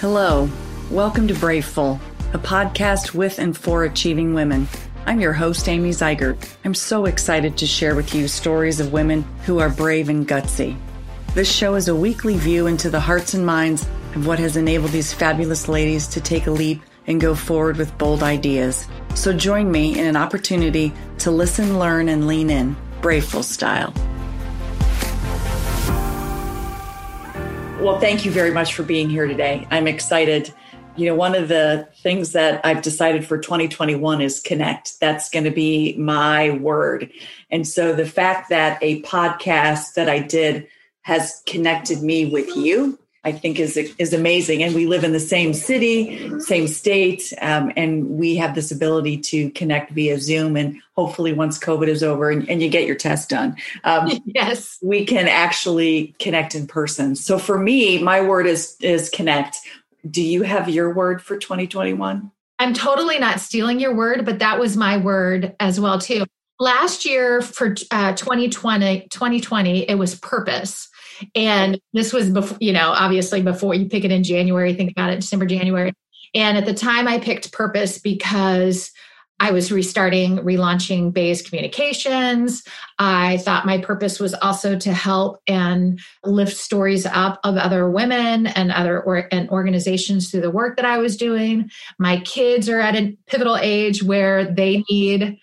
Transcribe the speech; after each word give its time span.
Hello, 0.00 0.48
welcome 0.90 1.28
to 1.28 1.34
Braveful, 1.34 2.00
a 2.32 2.38
podcast 2.38 3.12
with 3.12 3.38
and 3.38 3.54
for 3.54 3.84
achieving 3.84 4.32
women. 4.32 4.66
I'm 5.04 5.20
your 5.20 5.34
host, 5.34 5.68
Amy 5.68 5.90
Zeigert. 5.90 6.38
I'm 6.64 6.72
so 6.72 7.04
excited 7.04 7.58
to 7.58 7.66
share 7.66 7.94
with 7.94 8.14
you 8.14 8.26
stories 8.26 8.80
of 8.80 8.94
women 8.94 9.26
who 9.44 9.58
are 9.58 9.68
brave 9.68 10.08
and 10.08 10.26
gutsy. 10.26 10.74
This 11.34 11.54
show 11.54 11.74
is 11.74 11.88
a 11.88 11.94
weekly 11.94 12.38
view 12.38 12.66
into 12.66 12.88
the 12.88 12.98
hearts 12.98 13.34
and 13.34 13.44
minds 13.44 13.82
of 14.14 14.26
what 14.26 14.38
has 14.38 14.56
enabled 14.56 14.92
these 14.92 15.12
fabulous 15.12 15.68
ladies 15.68 16.08
to 16.08 16.20
take 16.22 16.46
a 16.46 16.50
leap 16.50 16.80
and 17.06 17.20
go 17.20 17.34
forward 17.34 17.76
with 17.76 17.98
bold 17.98 18.22
ideas. 18.22 18.88
So 19.14 19.34
join 19.34 19.70
me 19.70 19.98
in 19.98 20.06
an 20.06 20.16
opportunity 20.16 20.94
to 21.18 21.30
listen, 21.30 21.78
learn, 21.78 22.08
and 22.08 22.26
lean 22.26 22.48
in, 22.48 22.74
Braveful 23.02 23.42
style. 23.42 23.92
Well, 27.80 27.98
thank 27.98 28.26
you 28.26 28.30
very 28.30 28.50
much 28.50 28.74
for 28.74 28.82
being 28.82 29.08
here 29.08 29.26
today. 29.26 29.66
I'm 29.70 29.86
excited. 29.86 30.52
You 30.96 31.06
know, 31.06 31.14
one 31.14 31.34
of 31.34 31.48
the 31.48 31.88
things 32.02 32.32
that 32.32 32.60
I've 32.62 32.82
decided 32.82 33.24
for 33.24 33.38
2021 33.38 34.20
is 34.20 34.38
connect. 34.38 35.00
That's 35.00 35.30
going 35.30 35.44
to 35.44 35.50
be 35.50 35.96
my 35.96 36.50
word. 36.50 37.10
And 37.50 37.66
so 37.66 37.94
the 37.94 38.04
fact 38.04 38.50
that 38.50 38.78
a 38.82 39.00
podcast 39.00 39.94
that 39.94 40.10
I 40.10 40.18
did 40.18 40.68
has 41.02 41.42
connected 41.46 42.02
me 42.02 42.26
with 42.26 42.54
you 42.54 42.98
I 43.22 43.32
think 43.32 43.60
is 43.60 43.76
is 43.76 44.14
amazing. 44.14 44.62
And 44.62 44.74
we 44.74 44.86
live 44.86 45.04
in 45.04 45.12
the 45.12 45.20
same 45.20 45.52
city, 45.52 46.40
same 46.40 46.66
state, 46.66 47.32
um, 47.42 47.70
and 47.76 48.08
we 48.08 48.36
have 48.36 48.54
this 48.54 48.72
ability 48.72 49.18
to 49.18 49.50
connect 49.50 49.92
via 49.92 50.18
Zoom. 50.18 50.56
And 50.56 50.80
hopefully, 50.96 51.34
once 51.34 51.58
COVID 51.58 51.88
is 51.88 52.02
over 52.02 52.30
and, 52.30 52.48
and 52.48 52.62
you 52.62 52.70
get 52.70 52.86
your 52.86 52.96
test 52.96 53.28
done, 53.28 53.56
um, 53.84 54.10
yes, 54.24 54.78
we 54.82 55.04
can 55.04 55.28
actually 55.28 56.14
connect 56.18 56.54
in 56.54 56.66
person. 56.66 57.14
So 57.14 57.38
for 57.38 57.58
me, 57.58 58.02
my 58.02 58.22
word 58.22 58.46
is 58.46 58.76
is 58.80 59.10
connect. 59.10 59.58
Do 60.10 60.22
you 60.22 60.42
have 60.42 60.70
your 60.70 60.94
word 60.94 61.20
for 61.20 61.36
2021? 61.36 62.30
I'm 62.58 62.74
totally 62.74 63.18
not 63.18 63.40
stealing 63.40 63.80
your 63.80 63.94
word, 63.94 64.24
but 64.24 64.38
that 64.38 64.58
was 64.58 64.76
my 64.76 64.96
word 64.96 65.54
as 65.60 65.78
well 65.78 65.98
too. 65.98 66.24
Last 66.58 67.06
year 67.06 67.40
for 67.40 67.74
uh, 67.90 68.12
2020, 68.14 69.08
2020, 69.08 69.88
it 69.88 69.94
was 69.94 70.14
purpose 70.14 70.89
and 71.34 71.80
this 71.92 72.12
was 72.12 72.30
before, 72.30 72.58
you 72.60 72.72
know, 72.72 72.90
obviously 72.90 73.42
before 73.42 73.74
you 73.74 73.88
pick 73.88 74.04
it 74.04 74.12
in 74.12 74.24
January, 74.24 74.74
think 74.74 74.90
about 74.90 75.10
it, 75.10 75.20
December, 75.20 75.46
January. 75.46 75.92
And 76.34 76.56
at 76.56 76.66
the 76.66 76.74
time 76.74 77.08
I 77.08 77.18
picked 77.18 77.52
purpose 77.52 77.98
because 77.98 78.90
I 79.40 79.52
was 79.52 79.72
restarting, 79.72 80.36
relaunching 80.38 81.14
Bays 81.14 81.40
Communications. 81.40 82.62
I 82.98 83.38
thought 83.38 83.64
my 83.64 83.78
purpose 83.78 84.20
was 84.20 84.34
also 84.34 84.78
to 84.78 84.92
help 84.92 85.40
and 85.46 85.98
lift 86.22 86.54
stories 86.54 87.06
up 87.06 87.40
of 87.42 87.56
other 87.56 87.88
women 87.88 88.46
and 88.48 88.70
other 88.70 89.00
or, 89.00 89.28
and 89.32 89.48
organizations 89.48 90.30
through 90.30 90.42
the 90.42 90.50
work 90.50 90.76
that 90.76 90.84
I 90.84 90.98
was 90.98 91.16
doing. 91.16 91.70
My 91.98 92.20
kids 92.20 92.68
are 92.68 92.80
at 92.80 92.94
a 92.94 93.16
pivotal 93.26 93.56
age 93.56 94.02
where 94.02 94.44
they 94.44 94.84
need 94.90 95.38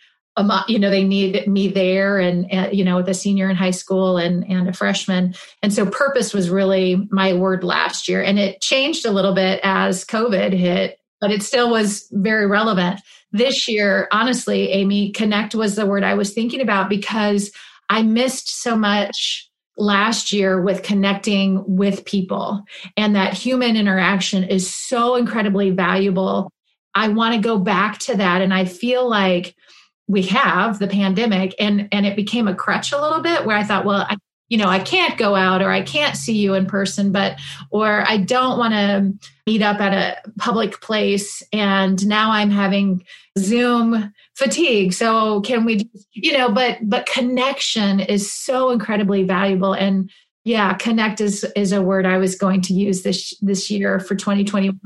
you 0.68 0.80
know 0.80 0.90
they 0.90 1.04
need 1.04 1.48
me 1.48 1.68
there 1.68 2.20
and, 2.20 2.52
and, 2.52 2.76
you 2.76 2.84
know 2.84 3.02
the 3.02 3.14
senior 3.14 3.50
in 3.50 3.56
high 3.56 3.72
school 3.72 4.18
and 4.18 4.48
and 4.50 4.70
a 4.70 4.74
freshman. 4.74 5.34
And 5.64 5.74
so 5.74 5.86
purpose 5.86 6.34
was 6.34 6.50
really 6.50 7.08
my 7.12 7.34
word 7.34 7.64
last 7.64 8.08
year. 8.08 8.22
And 8.22 8.38
it 8.38 8.62
changed 8.62 9.06
a 9.06 9.12
little 9.12 9.34
bit 9.34 9.60
as 9.64 10.06
covid 10.06 10.54
hit 10.54 11.00
but 11.20 11.32
it 11.32 11.42
still 11.42 11.72
was 11.72 12.08
very 12.12 12.46
relevant. 12.46 13.02
This 13.32 13.68
year 13.68 14.08
honestly 14.12 14.70
amy 14.70 15.12
connect 15.12 15.56
was 15.56 15.76
the 15.76 15.86
word 15.86 16.04
i 16.04 16.14
was 16.14 16.34
thinking 16.34 16.62
about 16.62 16.90
because 16.90 17.52
i 17.90 18.02
missed 18.02 18.62
so 18.62 18.76
much 18.76 19.50
last 19.78 20.34
year 20.34 20.60
with 20.62 20.82
connecting 20.82 21.64
with 21.68 22.04
people. 22.04 22.64
And 22.96 23.16
that 23.16 23.34
human 23.34 23.76
interaction 23.76 24.44
is 24.44 24.74
so 24.74 25.16
incredibly 25.16 25.70
valuable. 25.70 26.52
I 26.96 27.10
want 27.10 27.36
to 27.36 27.42
go 27.42 27.60
back 27.60 28.00
to 28.00 28.16
that 28.16 28.42
and 28.42 28.54
i 28.54 28.66
feel 28.66 29.08
like 29.08 29.56
we 30.08 30.24
have 30.24 30.80
the 30.80 30.88
pandemic 30.88 31.54
and 31.60 31.88
and 31.92 32.06
it 32.06 32.16
became 32.16 32.48
a 32.48 32.56
crutch 32.56 32.92
a 32.92 33.02
little 33.02 33.22
bit 33.22 33.46
where 33.46 33.58
i 33.58 33.64
thought 33.64 33.86
well 33.86 34.06
I, 34.10 34.18
you 34.50 34.58
know 34.58 34.68
i 34.68 34.80
can't 34.80 35.18
go 35.18 35.36
out 35.36 35.62
or 35.62 35.70
i 35.70 35.82
can't 35.82 36.16
see 36.16 36.38
you 36.38 36.54
in 36.54 36.66
person 36.66 37.12
but 37.12 37.40
or 37.72 38.04
i 38.08 38.18
don't 38.18 38.58
want 38.58 38.74
to 38.74 39.30
meet 39.46 39.62
up 39.62 39.80
at 39.80 39.94
a 39.94 40.30
public 40.40 40.82
place 40.82 41.44
and 41.52 42.06
now 42.08 42.32
i'm 42.32 42.52
having 42.52 43.04
zoom 43.38 44.14
fatigue. 44.38 44.94
So 44.94 45.42
can 45.42 45.66
we 45.66 45.90
you 46.14 46.38
know 46.38 46.52
but 46.52 46.78
but 46.84 47.06
connection 47.08 48.00
is 48.00 48.32
so 48.32 48.70
incredibly 48.70 49.24
valuable. 49.24 49.74
And 49.74 50.12
yeah 50.44 50.76
connect 50.76 51.20
is 51.20 51.44
is 51.58 51.74
a 51.74 51.82
word 51.82 52.06
i 52.06 52.18
was 52.18 52.36
going 52.36 52.62
to 52.62 52.74
use 52.74 53.02
this 53.02 53.34
this 53.42 53.70
year 53.70 54.00
for 54.00 54.16
2021 54.16 54.78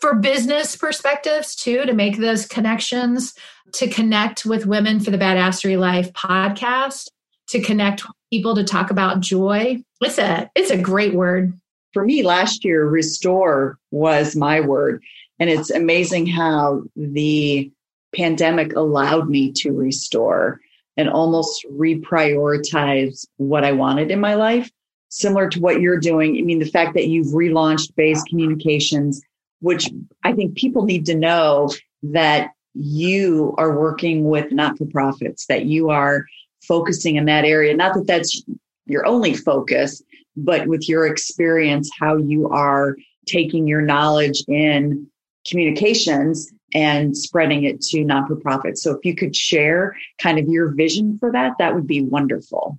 for 0.00 0.16
business 0.16 0.74
perspectives 0.74 1.54
too 1.54 1.84
to 1.84 1.92
make 1.92 2.18
those 2.18 2.46
connections 2.46 3.32
to 3.72 3.88
connect 3.88 4.44
with 4.44 4.66
women 4.66 5.00
for 5.00 5.10
the 5.10 5.18
badassery 5.18 5.78
life 5.78 6.12
podcast 6.12 7.08
to 7.48 7.60
connect 7.60 8.02
people 8.30 8.54
to 8.54 8.64
talk 8.64 8.90
about 8.90 9.20
joy. 9.20 9.82
It's 10.00 10.18
a 10.18 10.50
it's 10.54 10.70
a 10.70 10.78
great 10.78 11.14
word. 11.14 11.58
For 11.92 12.04
me 12.04 12.22
last 12.22 12.64
year 12.64 12.86
restore 12.86 13.78
was 13.90 14.34
my 14.34 14.60
word. 14.60 15.02
And 15.38 15.50
it's 15.50 15.70
amazing 15.70 16.26
how 16.26 16.82
the 16.96 17.70
pandemic 18.14 18.74
allowed 18.74 19.28
me 19.28 19.52
to 19.52 19.72
restore 19.72 20.60
and 20.96 21.08
almost 21.08 21.64
reprioritize 21.72 23.26
what 23.36 23.64
I 23.64 23.72
wanted 23.72 24.10
in 24.10 24.20
my 24.20 24.34
life. 24.34 24.70
Similar 25.08 25.48
to 25.50 25.60
what 25.60 25.80
you're 25.80 25.98
doing. 25.98 26.36
I 26.36 26.42
mean, 26.42 26.58
the 26.58 26.66
fact 26.66 26.94
that 26.94 27.08
you've 27.08 27.34
relaunched 27.34 27.94
Bays 27.94 28.22
Communications, 28.24 29.22
which 29.60 29.88
I 30.22 30.32
think 30.32 30.56
people 30.56 30.84
need 30.84 31.06
to 31.06 31.14
know 31.14 31.70
that 32.04 32.50
you 32.74 33.54
are 33.58 33.78
working 33.78 34.24
with 34.24 34.52
not 34.52 34.76
for 34.76 34.86
profits, 34.86 35.46
that 35.46 35.66
you 35.66 35.90
are 35.90 36.26
focusing 36.62 37.16
in 37.16 37.24
that 37.26 37.44
area. 37.44 37.74
Not 37.74 37.94
that 37.94 38.06
that's 38.06 38.42
your 38.86 39.06
only 39.06 39.34
focus, 39.34 40.02
but 40.36 40.66
with 40.66 40.88
your 40.88 41.06
experience, 41.06 41.90
how 41.98 42.16
you 42.16 42.48
are 42.48 42.96
taking 43.26 43.66
your 43.66 43.80
knowledge 43.80 44.42
in 44.48 45.06
communications 45.48 46.52
and 46.74 47.16
spreading 47.16 47.64
it 47.64 47.80
to 47.80 48.04
not 48.04 48.26
for 48.26 48.36
profits. 48.36 48.82
So 48.82 48.92
if 48.92 49.04
you 49.04 49.14
could 49.14 49.36
share 49.36 49.96
kind 50.18 50.38
of 50.38 50.48
your 50.48 50.72
vision 50.72 51.18
for 51.18 51.30
that, 51.32 51.52
that 51.58 51.74
would 51.74 51.86
be 51.86 52.02
wonderful. 52.02 52.78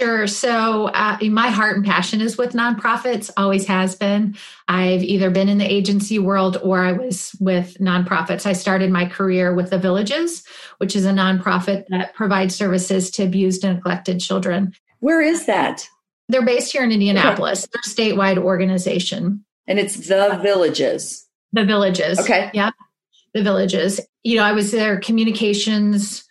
Sure. 0.00 0.26
So, 0.26 0.86
uh, 0.86 1.18
my 1.30 1.50
heart 1.50 1.76
and 1.76 1.84
passion 1.84 2.20
is 2.20 2.36
with 2.36 2.52
nonprofits, 2.52 3.30
always 3.36 3.68
has 3.68 3.94
been. 3.94 4.36
I've 4.66 5.04
either 5.04 5.30
been 5.30 5.48
in 5.48 5.58
the 5.58 5.72
agency 5.72 6.18
world 6.18 6.58
or 6.64 6.84
I 6.84 6.90
was 6.90 7.36
with 7.38 7.76
nonprofits. 7.78 8.44
I 8.44 8.54
started 8.54 8.90
my 8.90 9.06
career 9.06 9.54
with 9.54 9.70
the 9.70 9.78
Villages, 9.78 10.42
which 10.78 10.96
is 10.96 11.04
a 11.04 11.12
nonprofit 11.12 11.84
that 11.90 12.12
provides 12.12 12.56
services 12.56 13.08
to 13.12 13.22
abused 13.22 13.64
and 13.64 13.76
neglected 13.76 14.18
children. 14.18 14.74
Where 14.98 15.22
is 15.22 15.46
that? 15.46 15.88
They're 16.28 16.44
based 16.44 16.72
here 16.72 16.82
in 16.82 16.90
Indianapolis. 16.90 17.64
Okay. 17.64 17.70
They're 17.72 18.12
a 18.12 18.16
statewide 18.16 18.38
organization. 18.38 19.44
And 19.68 19.78
it's 19.78 19.94
the 19.94 20.40
Villages. 20.42 21.24
The 21.52 21.64
Villages. 21.64 22.18
Okay. 22.18 22.50
Yeah. 22.52 22.70
The 23.32 23.44
Villages. 23.44 24.00
You 24.24 24.38
know, 24.38 24.44
I 24.44 24.52
was 24.52 24.72
their 24.72 24.98
communications 24.98 26.24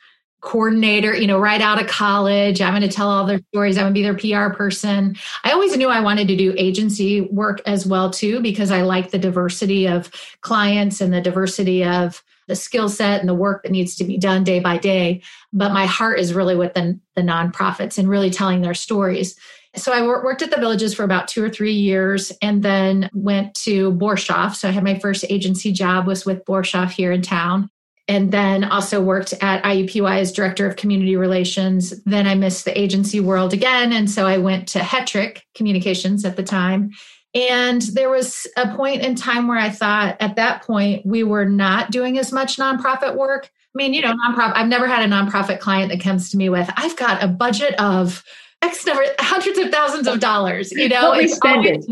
coordinator, 0.43 1.15
you 1.15 1.25
know, 1.25 1.39
right 1.39 1.61
out 1.61 1.81
of 1.81 1.87
college. 1.87 2.61
I'm 2.61 2.73
going 2.73 2.87
to 2.87 2.93
tell 2.93 3.09
all 3.09 3.25
their 3.25 3.39
stories. 3.49 3.77
I'm 3.77 3.93
going 3.93 3.93
to 3.93 4.13
be 4.13 4.31
their 4.33 4.49
PR 4.49 4.55
person. 4.55 5.15
I 5.43 5.51
always 5.51 5.75
knew 5.75 5.87
I 5.87 6.01
wanted 6.01 6.27
to 6.27 6.35
do 6.35 6.53
agency 6.57 7.21
work 7.21 7.61
as 7.65 7.87
well 7.87 8.11
too 8.11 8.41
because 8.41 8.69
I 8.69 8.81
like 8.81 9.11
the 9.11 9.17
diversity 9.17 9.87
of 9.87 10.11
clients 10.41 10.99
and 10.99 11.13
the 11.13 11.21
diversity 11.21 11.85
of 11.85 12.21
the 12.47 12.57
skill 12.57 12.89
set 12.89 13.21
and 13.21 13.29
the 13.29 13.33
work 13.33 13.63
that 13.63 13.71
needs 13.71 13.95
to 13.95 14.03
be 14.03 14.17
done 14.17 14.43
day 14.43 14.59
by 14.59 14.77
day. 14.77 15.21
But 15.53 15.71
my 15.71 15.85
heart 15.85 16.19
is 16.19 16.33
really 16.33 16.57
with 16.57 16.73
the, 16.73 16.99
the 17.15 17.21
nonprofits 17.21 17.97
and 17.97 18.09
really 18.09 18.29
telling 18.29 18.61
their 18.61 18.73
stories. 18.73 19.39
So 19.77 19.93
I 19.93 20.05
worked 20.05 20.41
at 20.41 20.51
the 20.51 20.59
villages 20.59 20.93
for 20.93 21.03
about 21.03 21.29
two 21.29 21.43
or 21.43 21.49
three 21.49 21.73
years 21.73 22.33
and 22.41 22.61
then 22.61 23.09
went 23.13 23.55
to 23.63 23.93
Borshoff. 23.93 24.55
So 24.55 24.67
I 24.67 24.71
had 24.71 24.83
my 24.83 24.99
first 24.99 25.25
agency 25.29 25.71
job 25.71 26.05
was 26.05 26.25
with 26.25 26.45
Borshoff 26.45 26.91
here 26.91 27.13
in 27.13 27.21
town 27.21 27.69
and 28.07 28.31
then 28.31 28.63
also 28.65 29.01
worked 29.01 29.33
at 29.41 29.63
IUPUI 29.63 30.19
as 30.19 30.31
director 30.31 30.67
of 30.67 30.75
community 30.75 31.15
relations. 31.15 32.01
Then 32.03 32.27
I 32.27 32.35
missed 32.35 32.65
the 32.65 32.77
agency 32.77 33.19
world 33.19 33.53
again. 33.53 33.93
And 33.93 34.09
so 34.11 34.25
I 34.25 34.37
went 34.37 34.67
to 34.69 34.79
Hetrick 34.79 35.41
Communications 35.55 36.25
at 36.25 36.35
the 36.35 36.43
time. 36.43 36.91
And 37.33 37.81
there 37.81 38.09
was 38.09 38.45
a 38.57 38.75
point 38.75 39.01
in 39.01 39.15
time 39.15 39.47
where 39.47 39.57
I 39.57 39.69
thought 39.69 40.17
at 40.19 40.35
that 40.35 40.63
point 40.63 41.05
we 41.05 41.23
were 41.23 41.45
not 41.45 41.91
doing 41.91 42.19
as 42.19 42.31
much 42.31 42.57
nonprofit 42.57 43.15
work. 43.15 43.49
I 43.75 43.75
mean, 43.75 43.93
you 43.93 44.01
know, 44.01 44.13
nonprofit, 44.13 44.53
I've 44.55 44.67
never 44.67 44.87
had 44.87 45.03
a 45.03 45.11
nonprofit 45.11 45.59
client 45.59 45.91
that 45.91 46.01
comes 46.01 46.29
to 46.29 46.37
me 46.37 46.49
with, 46.49 46.69
I've 46.75 46.95
got 46.95 47.23
a 47.23 47.27
budget 47.27 47.73
of 47.79 48.23
X 48.63 48.85
number, 48.85 49.03
hundreds 49.19 49.57
of 49.59 49.69
thousands 49.69 50.07
of 50.07 50.19
dollars. 50.19 50.71
You 50.71 50.89
know, 50.89 51.13
it's 51.13 51.37
it. 51.43 51.85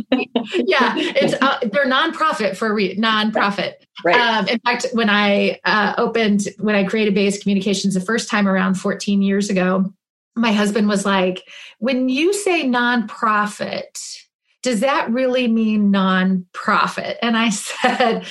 yeah, 0.68 0.94
it's 0.98 1.34
uh, 1.42 1.60
they're 1.72 1.86
nonprofit 1.86 2.56
for 2.56 2.74
re- 2.74 2.96
nonprofit. 2.98 3.74
Right. 4.04 4.16
Um, 4.16 4.48
in 4.48 4.60
fact, 4.60 4.88
when 4.94 5.10
I 5.10 5.60
uh, 5.66 5.96
opened, 5.98 6.48
when 6.60 6.76
I 6.76 6.86
created 6.86 7.14
Bays 7.14 7.42
Communications 7.42 7.94
the 7.94 8.02
first 8.02 8.30
time 8.30 8.48
around 8.48 8.76
14 8.76 9.22
years 9.22 9.50
ago, 9.50 9.94
my 10.36 10.52
husband 10.54 10.88
was 10.88 11.06
like, 11.06 11.44
"When 11.80 12.10
you 12.10 12.34
say 12.34 12.64
nonprofit." 12.64 14.20
does 14.64 14.82
that 14.82 15.10
really 15.10 15.48
mean 15.48 15.92
nonprofit? 15.92 17.16
And 17.22 17.36
I 17.36 17.50
said, 17.50 18.26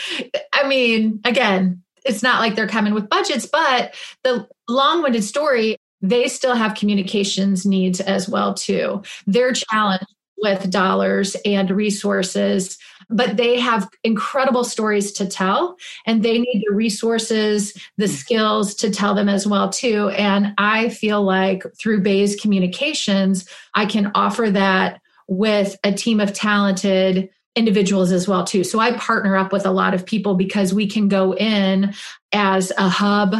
I 0.52 0.69
mean, 0.69 1.20
again, 1.25 1.82
it's 2.04 2.22
not 2.22 2.40
like 2.40 2.54
they're 2.54 2.69
coming 2.69 2.94
with 2.94 3.08
budgets, 3.08 3.46
but 3.46 3.94
the 4.22 4.48
long 4.69 5.02
winded 5.02 5.25
story, 5.25 5.76
they 6.02 6.29
still 6.29 6.55
have 6.55 6.75
communications 6.75 7.67
needs 7.67 8.00
as 8.00 8.29
well 8.29 8.55
too. 8.55 9.02
They're 9.26 9.52
challenged 9.52 10.06
with 10.38 10.70
dollars 10.70 11.37
and 11.44 11.70
resources 11.70 12.79
but 13.11 13.37
they 13.37 13.58
have 13.58 13.88
incredible 14.05 14.62
stories 14.62 15.12
to 15.12 15.26
tell 15.26 15.76
and 16.06 16.23
they 16.23 16.38
need 16.38 16.64
the 16.67 16.75
resources 16.75 17.75
the 17.99 18.06
mm. 18.06 18.08
skills 18.08 18.75
to 18.75 18.91
tell 18.91 19.14
them 19.14 19.29
as 19.29 19.47
well 19.47 19.69
too. 19.69 20.08
And 20.11 20.55
i 20.58 20.88
feel 20.88 21.23
like 21.23 21.64
through 21.79 22.00
bays 22.00 22.37
communications 22.37 23.49
i 23.75 23.85
can 23.85 24.11
offer 24.14 24.50
that 24.50 25.00
with 25.29 25.76
a 25.85 25.93
team 25.93 26.20
of 26.20 26.32
talented 26.32 27.29
individuals 27.56 28.12
as 28.12 28.29
well 28.29 28.44
too. 28.44 28.64
So 28.64 28.79
i 28.79 28.93
partner 28.93 29.37
up 29.37 29.53
with 29.53 29.67
a 29.67 29.73
lot 29.73 29.94
of 29.94 30.06
people 30.06 30.35
because 30.35 30.73
we 30.73 30.87
can 30.87 31.08
go 31.08 31.35
in 31.35 31.93
as 32.32 32.73
a 32.79 32.88
hub 32.88 33.35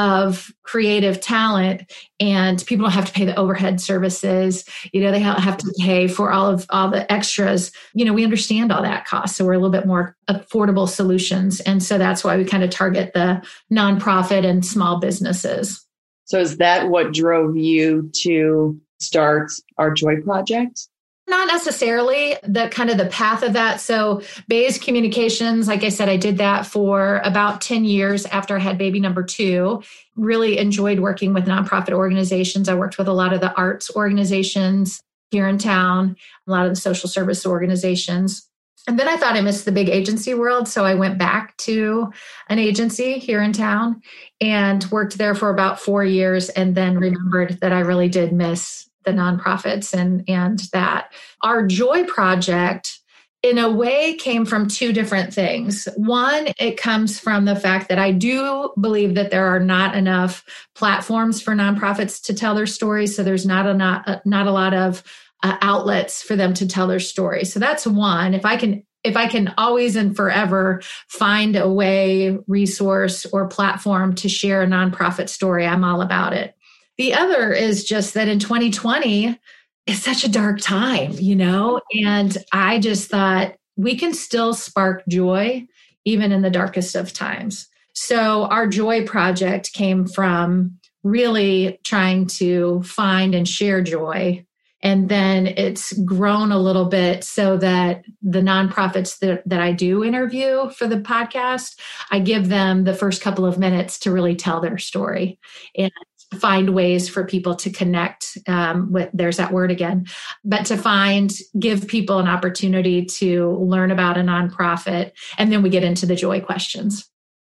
of 0.00 0.50
creative 0.62 1.20
talent 1.20 1.92
and 2.18 2.64
people 2.66 2.84
don't 2.84 2.92
have 2.92 3.04
to 3.04 3.12
pay 3.12 3.26
the 3.26 3.38
overhead 3.38 3.82
services. 3.82 4.64
You 4.94 5.02
know 5.02 5.10
they 5.10 5.20
have 5.20 5.58
to 5.58 5.74
pay 5.78 6.08
for 6.08 6.32
all 6.32 6.46
of 6.46 6.64
all 6.70 6.88
the 6.88 7.10
extras. 7.12 7.70
You 7.92 8.06
know 8.06 8.14
we 8.14 8.24
understand 8.24 8.72
all 8.72 8.82
that 8.82 9.04
cost 9.04 9.36
so 9.36 9.44
we're 9.44 9.52
a 9.52 9.58
little 9.58 9.70
bit 9.70 9.86
more 9.86 10.16
affordable 10.28 10.88
solutions 10.88 11.60
and 11.60 11.82
so 11.82 11.98
that's 11.98 12.24
why 12.24 12.38
we 12.38 12.46
kind 12.46 12.64
of 12.64 12.70
target 12.70 13.12
the 13.12 13.42
nonprofit 13.70 14.46
and 14.46 14.64
small 14.64 14.98
businesses. 14.98 15.86
So 16.24 16.40
is 16.40 16.56
that 16.56 16.88
what 16.88 17.12
drove 17.12 17.58
you 17.58 18.10
to 18.22 18.80
start 19.00 19.50
our 19.76 19.92
joy 19.92 20.22
project 20.22 20.88
not 21.30 21.46
necessarily 21.46 22.36
the 22.42 22.68
kind 22.68 22.90
of 22.90 22.98
the 22.98 23.06
path 23.06 23.42
of 23.42 23.54
that. 23.54 23.80
So 23.80 24.22
Bays 24.48 24.78
Communications, 24.78 25.68
like 25.68 25.84
I 25.84 25.88
said, 25.88 26.08
I 26.08 26.16
did 26.16 26.38
that 26.38 26.66
for 26.66 27.20
about 27.24 27.60
10 27.60 27.84
years 27.84 28.26
after 28.26 28.56
I 28.56 28.60
had 28.60 28.76
baby 28.76 29.00
number 29.00 29.22
two. 29.22 29.82
Really 30.16 30.58
enjoyed 30.58 31.00
working 31.00 31.32
with 31.32 31.46
nonprofit 31.46 31.92
organizations. 31.92 32.68
I 32.68 32.74
worked 32.74 32.98
with 32.98 33.08
a 33.08 33.12
lot 33.12 33.32
of 33.32 33.40
the 33.40 33.54
arts 33.54 33.90
organizations 33.94 35.00
here 35.30 35.48
in 35.48 35.58
town, 35.58 36.16
a 36.46 36.50
lot 36.50 36.66
of 36.66 36.72
the 36.72 36.80
social 36.80 37.08
service 37.08 37.46
organizations. 37.46 38.48
And 38.88 38.98
then 38.98 39.08
I 39.08 39.16
thought 39.16 39.36
I 39.36 39.40
missed 39.40 39.66
the 39.66 39.72
big 39.72 39.88
agency 39.88 40.34
world. 40.34 40.66
So 40.66 40.84
I 40.84 40.94
went 40.94 41.18
back 41.18 41.56
to 41.58 42.12
an 42.48 42.58
agency 42.58 43.18
here 43.18 43.42
in 43.42 43.52
town 43.52 44.02
and 44.40 44.84
worked 44.90 45.18
there 45.18 45.34
for 45.34 45.50
about 45.50 45.78
four 45.78 46.04
years 46.04 46.48
and 46.48 46.74
then 46.74 46.98
remembered 46.98 47.60
that 47.60 47.72
I 47.72 47.80
really 47.80 48.08
did 48.08 48.32
miss 48.32 48.89
the 49.04 49.12
nonprofits 49.12 49.92
and 49.94 50.24
and 50.28 50.60
that 50.72 51.12
our 51.42 51.66
joy 51.66 52.04
project 52.04 53.00
in 53.42 53.56
a 53.56 53.70
way 53.70 54.14
came 54.14 54.44
from 54.44 54.68
two 54.68 54.92
different 54.92 55.32
things. 55.32 55.88
One, 55.96 56.48
it 56.58 56.76
comes 56.76 57.18
from 57.18 57.46
the 57.46 57.56
fact 57.56 57.88
that 57.88 57.98
I 57.98 58.12
do 58.12 58.70
believe 58.78 59.14
that 59.14 59.30
there 59.30 59.46
are 59.46 59.60
not 59.60 59.94
enough 59.94 60.44
platforms 60.74 61.40
for 61.40 61.54
nonprofits 61.54 62.22
to 62.24 62.34
tell 62.34 62.54
their 62.54 62.66
stories. 62.66 63.16
So 63.16 63.22
there's 63.22 63.46
not 63.46 63.66
a 63.66 63.72
not, 63.72 64.26
not 64.26 64.46
a 64.46 64.52
lot 64.52 64.74
of 64.74 65.02
uh, 65.42 65.56
outlets 65.62 66.22
for 66.22 66.36
them 66.36 66.52
to 66.54 66.68
tell 66.68 66.86
their 66.86 67.00
story. 67.00 67.46
So 67.46 67.58
that's 67.58 67.86
one. 67.86 68.34
If 68.34 68.44
I 68.44 68.56
can 68.56 68.82
if 69.02 69.16
I 69.16 69.28
can 69.28 69.54
always 69.56 69.96
and 69.96 70.14
forever 70.14 70.82
find 71.08 71.56
a 71.56 71.72
way, 71.72 72.36
resource, 72.46 73.24
or 73.26 73.48
platform 73.48 74.14
to 74.16 74.28
share 74.28 74.62
a 74.62 74.66
nonprofit 74.66 75.30
story, 75.30 75.66
I'm 75.66 75.84
all 75.84 76.02
about 76.02 76.34
it. 76.34 76.54
The 77.00 77.14
other 77.14 77.50
is 77.50 77.84
just 77.84 78.12
that 78.12 78.28
in 78.28 78.38
2020 78.38 79.40
is 79.86 80.02
such 80.02 80.22
a 80.22 80.28
dark 80.28 80.60
time, 80.60 81.12
you 81.12 81.34
know? 81.34 81.80
And 81.94 82.36
I 82.52 82.78
just 82.78 83.08
thought 83.08 83.54
we 83.74 83.96
can 83.96 84.12
still 84.12 84.52
spark 84.52 85.02
joy 85.08 85.66
even 86.04 86.30
in 86.30 86.42
the 86.42 86.50
darkest 86.50 86.94
of 86.96 87.14
times. 87.14 87.68
So 87.94 88.44
our 88.44 88.66
joy 88.66 89.06
project 89.06 89.72
came 89.72 90.06
from 90.06 90.78
really 91.02 91.80
trying 91.84 92.26
to 92.26 92.82
find 92.82 93.34
and 93.34 93.48
share 93.48 93.80
joy 93.80 94.44
and 94.82 95.08
then 95.08 95.46
it's 95.46 95.92
grown 96.04 96.52
a 96.52 96.58
little 96.58 96.86
bit 96.86 97.22
so 97.22 97.56
that 97.58 98.04
the 98.22 98.40
nonprofits 98.40 99.18
that, 99.18 99.42
that 99.46 99.60
i 99.60 99.72
do 99.72 100.04
interview 100.04 100.70
for 100.70 100.86
the 100.86 100.96
podcast 100.96 101.78
i 102.10 102.18
give 102.18 102.48
them 102.48 102.84
the 102.84 102.94
first 102.94 103.22
couple 103.22 103.46
of 103.46 103.58
minutes 103.58 103.98
to 103.98 104.10
really 104.10 104.34
tell 104.34 104.60
their 104.60 104.78
story 104.78 105.38
and 105.76 105.92
find 106.34 106.74
ways 106.74 107.08
for 107.08 107.24
people 107.24 107.54
to 107.56 107.70
connect 107.70 108.38
um, 108.46 108.92
with 108.92 109.10
there's 109.12 109.36
that 109.36 109.52
word 109.52 109.70
again 109.70 110.06
but 110.44 110.64
to 110.64 110.76
find 110.76 111.32
give 111.58 111.88
people 111.88 112.18
an 112.18 112.28
opportunity 112.28 113.04
to 113.04 113.56
learn 113.56 113.90
about 113.90 114.16
a 114.16 114.20
nonprofit 114.20 115.12
and 115.38 115.52
then 115.52 115.62
we 115.62 115.68
get 115.68 115.84
into 115.84 116.06
the 116.06 116.16
joy 116.16 116.40
questions. 116.40 117.08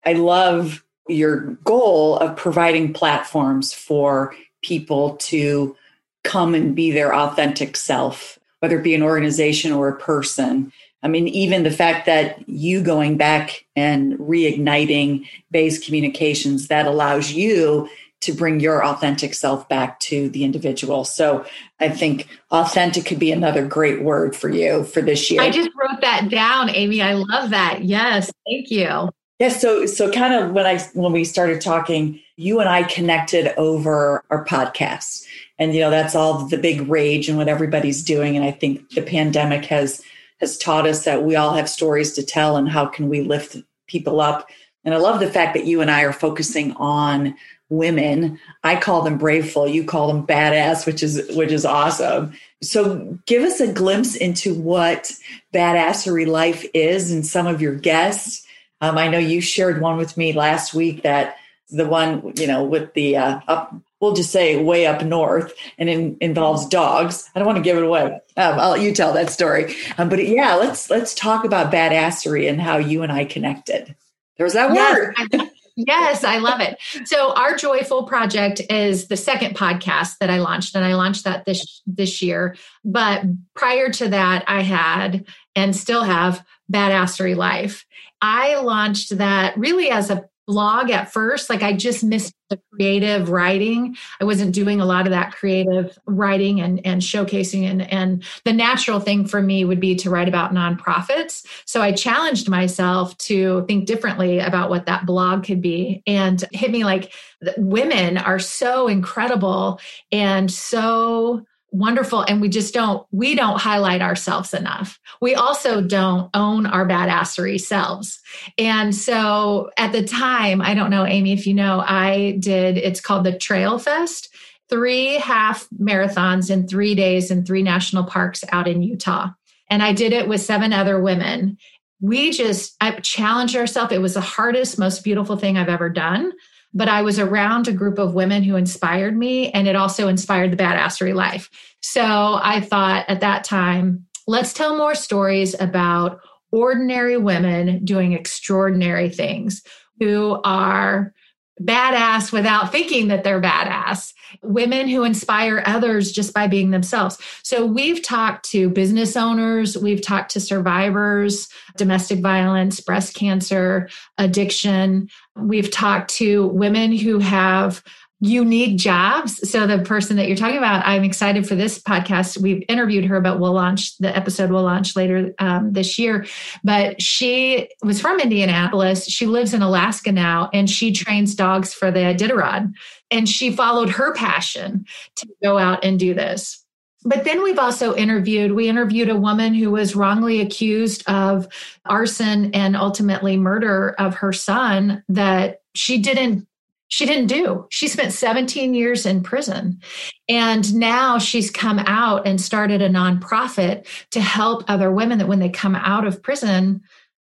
I 0.05 0.13
love 0.13 0.83
your 1.07 1.57
goal 1.63 2.17
of 2.17 2.35
providing 2.35 2.93
platforms 2.93 3.73
for 3.73 4.35
people 4.63 5.17
to 5.17 5.75
come 6.23 6.55
and 6.55 6.75
be 6.75 6.91
their 6.91 7.13
authentic 7.13 7.75
self 7.75 8.39
whether 8.63 8.79
it 8.79 8.83
be 8.83 8.95
an 8.95 9.03
organization 9.03 9.73
or 9.73 9.89
a 9.89 9.97
person. 9.97 10.71
I 11.03 11.09
mean, 11.09 11.27
even 11.27 11.63
the 11.63 11.69
fact 11.69 12.05
that 12.05 12.47
you 12.47 12.81
going 12.81 13.17
back 13.17 13.65
and 13.75 14.17
reigniting 14.17 15.27
Bays 15.51 15.83
communications, 15.83 16.69
that 16.69 16.87
allows 16.87 17.33
you 17.33 17.89
to 18.23 18.33
bring 18.33 18.59
your 18.59 18.83
authentic 18.85 19.33
self 19.33 19.67
back 19.69 19.99
to 20.01 20.29
the 20.29 20.43
individual. 20.43 21.05
So 21.05 21.45
I 21.79 21.89
think 21.89 22.27
authentic 22.51 23.05
could 23.05 23.19
be 23.19 23.31
another 23.31 23.65
great 23.65 24.01
word 24.01 24.35
for 24.35 24.49
you 24.49 24.83
for 24.83 25.01
this 25.01 25.29
year. 25.31 25.41
I 25.41 25.49
just 25.49 25.69
wrote 25.79 26.01
that 26.01 26.29
down, 26.29 26.69
Amy. 26.69 27.01
I 27.01 27.13
love 27.13 27.51
that. 27.51 27.83
Yes, 27.83 28.31
thank 28.45 28.71
you. 28.71 29.09
Yes, 29.39 29.59
so 29.61 29.85
so 29.85 30.11
kind 30.11 30.33
of 30.33 30.51
when 30.51 30.65
I 30.65 30.79
when 30.93 31.11
we 31.11 31.23
started 31.23 31.59
talking, 31.61 32.19
you 32.35 32.59
and 32.59 32.69
I 32.69 32.83
connected 32.83 33.53
over 33.57 34.23
our 34.29 34.45
podcast. 34.45 35.25
And 35.59 35.73
you 35.73 35.81
know, 35.81 35.89
that's 35.89 36.15
all 36.15 36.45
the 36.45 36.57
big 36.57 36.87
rage 36.87 37.29
and 37.29 37.37
what 37.37 37.47
everybody's 37.47 38.03
doing 38.03 38.35
and 38.35 38.45
I 38.45 38.51
think 38.51 38.89
the 38.91 39.01
pandemic 39.01 39.65
has 39.65 40.01
has 40.39 40.57
taught 40.57 40.87
us 40.87 41.05
that 41.05 41.23
we 41.23 41.35
all 41.35 41.53
have 41.53 41.69
stories 41.69 42.13
to 42.13 42.23
tell 42.23 42.57
and 42.57 42.69
how 42.69 42.85
can 42.85 43.09
we 43.09 43.21
lift 43.21 43.57
people 43.87 44.19
up. 44.19 44.49
And 44.85 44.93
I 44.93 44.97
love 44.97 45.19
the 45.19 45.31
fact 45.31 45.53
that 45.53 45.65
you 45.65 45.81
and 45.81 45.89
I 45.89 46.01
are 46.03 46.13
focusing 46.13 46.73
on 46.73 47.35
women. 47.69 48.39
I 48.63 48.75
call 48.75 49.01
them 49.01 49.17
braveful. 49.17 49.67
You 49.67 49.83
call 49.83 50.07
them 50.07 50.27
badass, 50.27 50.85
which 50.85 51.01
is 51.01 51.35
which 51.35 51.51
is 51.51 51.65
awesome. 51.65 52.33
So 52.61 53.17
give 53.25 53.43
us 53.43 53.59
a 53.59 53.71
glimpse 53.71 54.15
into 54.15 54.53
what 54.53 55.11
badassery 55.53 56.27
life 56.27 56.65
is 56.73 57.11
and 57.11 57.25
some 57.25 57.47
of 57.47 57.61
your 57.61 57.75
guests. 57.75 58.45
Um, 58.81 58.97
I 58.97 59.07
know 59.07 59.17
you 59.17 59.41
shared 59.41 59.81
one 59.81 59.97
with 59.97 60.17
me 60.17 60.33
last 60.33 60.73
week 60.73 61.03
that 61.03 61.37
the 61.73 61.87
one 61.87 62.33
you 62.37 62.47
know 62.47 62.63
with 62.63 62.93
the 62.93 63.17
uh, 63.17 63.39
up 63.47 63.75
we'll 63.99 64.13
just 64.13 64.31
say 64.31 64.61
way 64.61 64.85
up 64.85 65.03
north 65.03 65.53
and 65.77 65.89
it 65.89 66.17
involves 66.21 66.67
dogs 66.67 67.29
i 67.33 67.39
don't 67.39 67.47
want 67.47 67.57
to 67.57 67.63
give 67.63 67.77
it 67.77 67.83
away 67.83 68.03
um, 68.37 68.59
i'll 68.59 68.71
let 68.71 68.81
you 68.81 68.93
tell 68.93 69.13
that 69.13 69.29
story 69.29 69.75
um, 69.97 70.07
but 70.07 70.25
yeah 70.25 70.55
let's 70.55 70.89
let's 70.89 71.15
talk 71.15 71.45
about 71.45 71.71
badassery 71.71 72.49
and 72.49 72.61
how 72.61 72.77
you 72.77 73.01
and 73.01 73.11
i 73.11 73.25
connected 73.25 73.95
there's 74.37 74.53
that 74.53 74.71
word 74.71 75.15
yes, 75.31 75.49
Yes, 75.75 76.23
I 76.23 76.37
love 76.37 76.59
it. 76.59 76.77
So 77.05 77.33
our 77.33 77.55
joyful 77.55 78.03
project 78.03 78.61
is 78.69 79.07
the 79.07 79.17
second 79.17 79.55
podcast 79.55 80.17
that 80.19 80.29
I 80.29 80.37
launched 80.37 80.75
and 80.75 80.85
I 80.85 80.93
launched 80.93 81.23
that 81.23 81.45
this 81.45 81.81
this 81.87 82.21
year. 82.21 82.55
But 82.85 83.23
prior 83.55 83.89
to 83.93 84.09
that 84.09 84.43
I 84.47 84.61
had 84.61 85.25
and 85.55 85.75
still 85.75 86.03
have 86.03 86.45
badassery 86.71 87.35
life. 87.35 87.85
I 88.21 88.55
launched 88.55 89.17
that 89.17 89.57
really 89.57 89.89
as 89.89 90.09
a 90.09 90.25
blog 90.45 90.89
at 90.89 91.11
first. 91.11 91.49
Like 91.49 91.63
I 91.63 91.73
just 91.73 92.03
missed 92.03 92.33
the 92.49 92.59
creative 92.71 93.29
writing. 93.29 93.95
I 94.19 94.25
wasn't 94.25 94.53
doing 94.53 94.81
a 94.81 94.85
lot 94.85 95.05
of 95.05 95.11
that 95.11 95.31
creative 95.31 95.97
writing 96.05 96.61
and, 96.61 96.85
and 96.85 97.01
showcasing. 97.01 97.63
And, 97.63 97.81
and 97.91 98.23
the 98.45 98.53
natural 98.53 98.99
thing 98.99 99.25
for 99.25 99.41
me 99.41 99.65
would 99.65 99.79
be 99.79 99.95
to 99.95 100.09
write 100.09 100.27
about 100.27 100.53
nonprofits. 100.53 101.45
So 101.65 101.81
I 101.81 101.91
challenged 101.91 102.49
myself 102.49 103.17
to 103.19 103.65
think 103.67 103.85
differently 103.85 104.39
about 104.39 104.69
what 104.69 104.85
that 104.85 105.05
blog 105.05 105.45
could 105.45 105.61
be 105.61 106.03
and 106.05 106.43
hit 106.51 106.71
me 106.71 106.83
like 106.83 107.13
women 107.57 108.17
are 108.17 108.39
so 108.39 108.87
incredible 108.87 109.79
and 110.11 110.51
so 110.51 111.45
wonderful 111.73 112.21
and 112.21 112.39
we 112.39 112.49
just 112.49 112.73
don't 112.73 113.05
we 113.11 113.33
don't 113.33 113.59
highlight 113.59 114.01
ourselves 114.01 114.53
enough. 114.53 114.99
We 115.19 115.33
also 115.33 115.81
don't 115.81 116.29
own 116.35 116.67
our 116.67 116.87
badassery 116.87 117.59
selves. 117.59 118.21
And 118.59 118.95
so 118.95 119.71
at 119.77 119.91
the 119.91 120.03
time 120.03 120.61
i 120.61 120.73
don't 120.73 120.91
know 120.91 121.05
amy 121.05 121.33
if 121.33 121.47
you 121.47 121.53
know 121.53 121.83
i 121.85 122.37
did 122.39 122.77
it's 122.77 123.01
called 123.01 123.23
the 123.23 123.37
trail 123.37 123.79
fest 123.79 124.29
three 124.69 125.15
half 125.15 125.67
marathons 125.79 126.49
in 126.51 126.67
three 126.67 126.95
days 126.95 127.31
in 127.31 127.43
three 127.43 127.63
national 127.63 128.03
parks 128.03 128.43
out 128.51 128.67
in 128.67 128.83
utah. 128.83 129.29
And 129.69 129.81
i 129.81 129.93
did 129.93 130.13
it 130.13 130.27
with 130.27 130.41
seven 130.41 130.73
other 130.73 131.01
women. 131.01 131.57
We 132.01 132.31
just 132.31 132.75
I 132.81 132.91
challenged 132.99 133.55
ourselves. 133.55 133.93
It 133.93 134.01
was 134.01 134.13
the 134.13 134.21
hardest 134.21 134.77
most 134.77 135.03
beautiful 135.03 135.37
thing 135.37 135.57
i've 135.57 135.69
ever 135.69 135.89
done 135.89 136.33
but 136.73 136.87
I 136.87 137.01
was 137.01 137.19
around 137.19 137.67
a 137.67 137.73
group 137.73 137.99
of 137.99 138.13
women 138.13 138.43
who 138.43 138.55
inspired 138.55 139.15
me 139.15 139.51
and 139.51 139.67
it 139.67 139.75
also 139.75 140.07
inspired 140.07 140.51
the 140.51 140.57
badassery 140.57 141.13
life. 141.13 141.49
So 141.81 142.39
I 142.41 142.61
thought 142.61 143.05
at 143.07 143.21
that 143.21 143.43
time, 143.43 144.05
let's 144.27 144.53
tell 144.53 144.77
more 144.77 144.95
stories 144.95 145.55
about 145.59 146.19
ordinary 146.51 147.17
women 147.17 147.83
doing 147.83 148.13
extraordinary 148.13 149.09
things 149.09 149.61
who 149.99 150.39
are 150.43 151.13
badass 151.61 152.31
without 152.31 152.71
thinking 152.71 153.07
that 153.09 153.23
they're 153.23 153.41
badass, 153.41 154.13
women 154.41 154.87
who 154.87 155.03
inspire 155.03 155.61
others 155.65 156.11
just 156.11 156.33
by 156.33 156.47
being 156.47 156.71
themselves. 156.71 157.17
So 157.43 157.65
we've 157.65 158.01
talked 158.01 158.49
to 158.51 158.69
business 158.69 159.15
owners, 159.15 159.77
we've 159.77 160.01
talked 160.01 160.31
to 160.31 160.39
survivors, 160.39 161.47
domestic 161.77 162.19
violence, 162.19 162.79
breast 162.79 163.15
cancer, 163.15 163.87
addiction. 164.17 165.09
We've 165.35 165.69
talked 165.69 166.09
to 166.15 166.47
women 166.47 166.91
who 166.91 167.19
have 167.19 167.83
unique 168.19 168.77
jobs. 168.77 169.49
So 169.49 169.67
the 169.67 169.79
person 169.79 170.15
that 170.15 170.27
you're 170.27 170.37
talking 170.37 170.57
about, 170.57 170.85
I'm 170.85 171.03
excited 171.03 171.47
for 171.47 171.55
this 171.55 171.77
podcast. 171.77 172.37
We've 172.37 172.63
interviewed 172.69 173.05
her, 173.05 173.19
but 173.19 173.39
we'll 173.39 173.53
launch 173.53 173.97
the 173.97 174.15
episode 174.15 174.49
We'll 174.49 174.63
launch 174.63 174.95
later 174.95 175.33
um, 175.39 175.73
this 175.73 175.99
year. 175.99 176.25
But 176.63 177.01
she 177.01 177.69
was 177.83 177.99
from 177.99 178.19
Indianapolis. 178.19 179.07
She 179.07 179.25
lives 179.25 179.53
in 179.53 179.61
Alaska 179.61 180.11
now, 180.11 180.49
and 180.53 180.69
she 180.69 180.93
trains 180.93 181.35
dogs 181.35 181.73
for 181.73 181.91
the 181.91 181.99
Iditarod. 181.99 182.73
And 183.11 183.27
she 183.27 183.51
followed 183.51 183.89
her 183.89 184.13
passion 184.13 184.85
to 185.17 185.27
go 185.43 185.57
out 185.57 185.83
and 185.83 185.99
do 185.99 186.13
this. 186.13 186.63
But 187.05 187.25
then 187.25 187.43
we've 187.43 187.59
also 187.59 187.95
interviewed, 187.95 188.53
we 188.53 188.69
interviewed 188.69 189.09
a 189.09 189.17
woman 189.17 189.53
who 189.53 189.69
was 189.71 189.95
wrongly 189.95 190.39
accused 190.39 191.03
of 191.09 191.47
arson 191.85 192.53
and 192.53 192.77
ultimately 192.77 193.35
murder 193.35 193.95
of 193.99 194.15
her 194.15 194.31
son 194.31 195.03
that 195.09 195.61
she 195.75 195.97
didn't 195.97 196.47
she 196.93 197.07
didn't 197.07 197.25
do. 197.25 197.65
She 197.71 197.87
spent 197.87 198.13
17 198.13 198.75
years 198.75 199.07
in 199.07 199.23
prison. 199.23 199.81
And 200.29 200.75
now 200.75 201.17
she's 201.17 201.49
come 201.49 201.79
out 201.79 202.27
and 202.27 202.39
started 202.39 202.83
a 202.83 202.89
nonprofit 202.89 203.87
to 204.11 204.21
help 204.21 204.63
other 204.67 204.91
women 204.91 205.17
that 205.17 205.27
when 205.27 205.39
they 205.39 205.49
come 205.49 205.73
out 205.73 206.05
of 206.05 206.21
prison, 206.21 206.83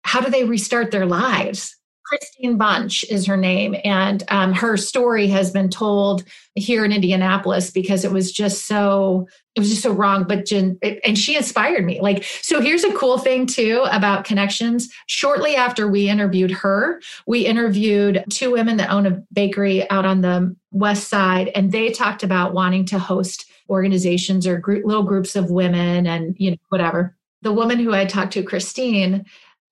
how 0.06 0.22
do 0.22 0.32
they 0.32 0.46
restart 0.46 0.92
their 0.92 1.06
lives? 1.06 1.76
Kristine 2.10 2.58
Bunch 2.58 3.04
is 3.10 3.26
her 3.26 3.38
name. 3.38 3.76
And 3.84 4.24
um, 4.30 4.54
her 4.54 4.78
story 4.78 5.28
has 5.28 5.52
been 5.52 5.70
told 5.70 6.24
here 6.56 6.84
in 6.84 6.92
Indianapolis 6.92 7.72
because 7.72 8.04
it 8.04 8.12
was 8.12 8.32
just 8.32 8.66
so 8.66 9.28
it 9.56 9.60
was 9.60 9.70
just 9.70 9.82
so 9.82 9.92
wrong 9.92 10.24
but 10.26 10.46
Jen, 10.46 10.80
and 10.82 11.18
she 11.18 11.36
inspired 11.36 11.86
me. 11.86 12.00
Like 12.02 12.24
so 12.24 12.62
here's 12.62 12.84
a 12.84 12.94
cool 12.94 13.18
thing 13.18 13.46
too 13.46 13.86
about 13.92 14.26
connections. 14.26 14.90
Shortly 15.08 15.56
after 15.56 15.88
we 15.88 16.10
interviewed 16.10 16.52
her 16.52 17.02
we 17.28 17.46
interviewed 17.46 18.24
two 18.30 18.52
women 18.52 18.78
that 18.78 18.90
own 18.90 19.06
a 19.06 19.22
bakery 19.32 19.90
out 19.90 20.06
on 20.06 20.22
the 20.22 20.56
west 20.72 21.10
side 21.10 21.52
and 21.56 21.72
they 21.72 21.92
talked 21.92 22.24
about 22.24 22.54
wanting 22.54 22.86
to 22.86 23.00
host 23.00 23.46
organizations 23.70 24.48
or 24.48 24.58
group, 24.58 24.86
little 24.86 25.04
groups 25.04 25.36
of 25.36 25.52
women 25.52 26.08
and 26.08 26.36
you 26.40 26.52
know 26.52 26.58
whatever. 26.70 27.16
The 27.42 27.54
woman 27.54 27.80
who 27.80 27.94
i 27.94 28.06
talked 28.06 28.34
to 28.34 28.44
kristine 28.44 29.26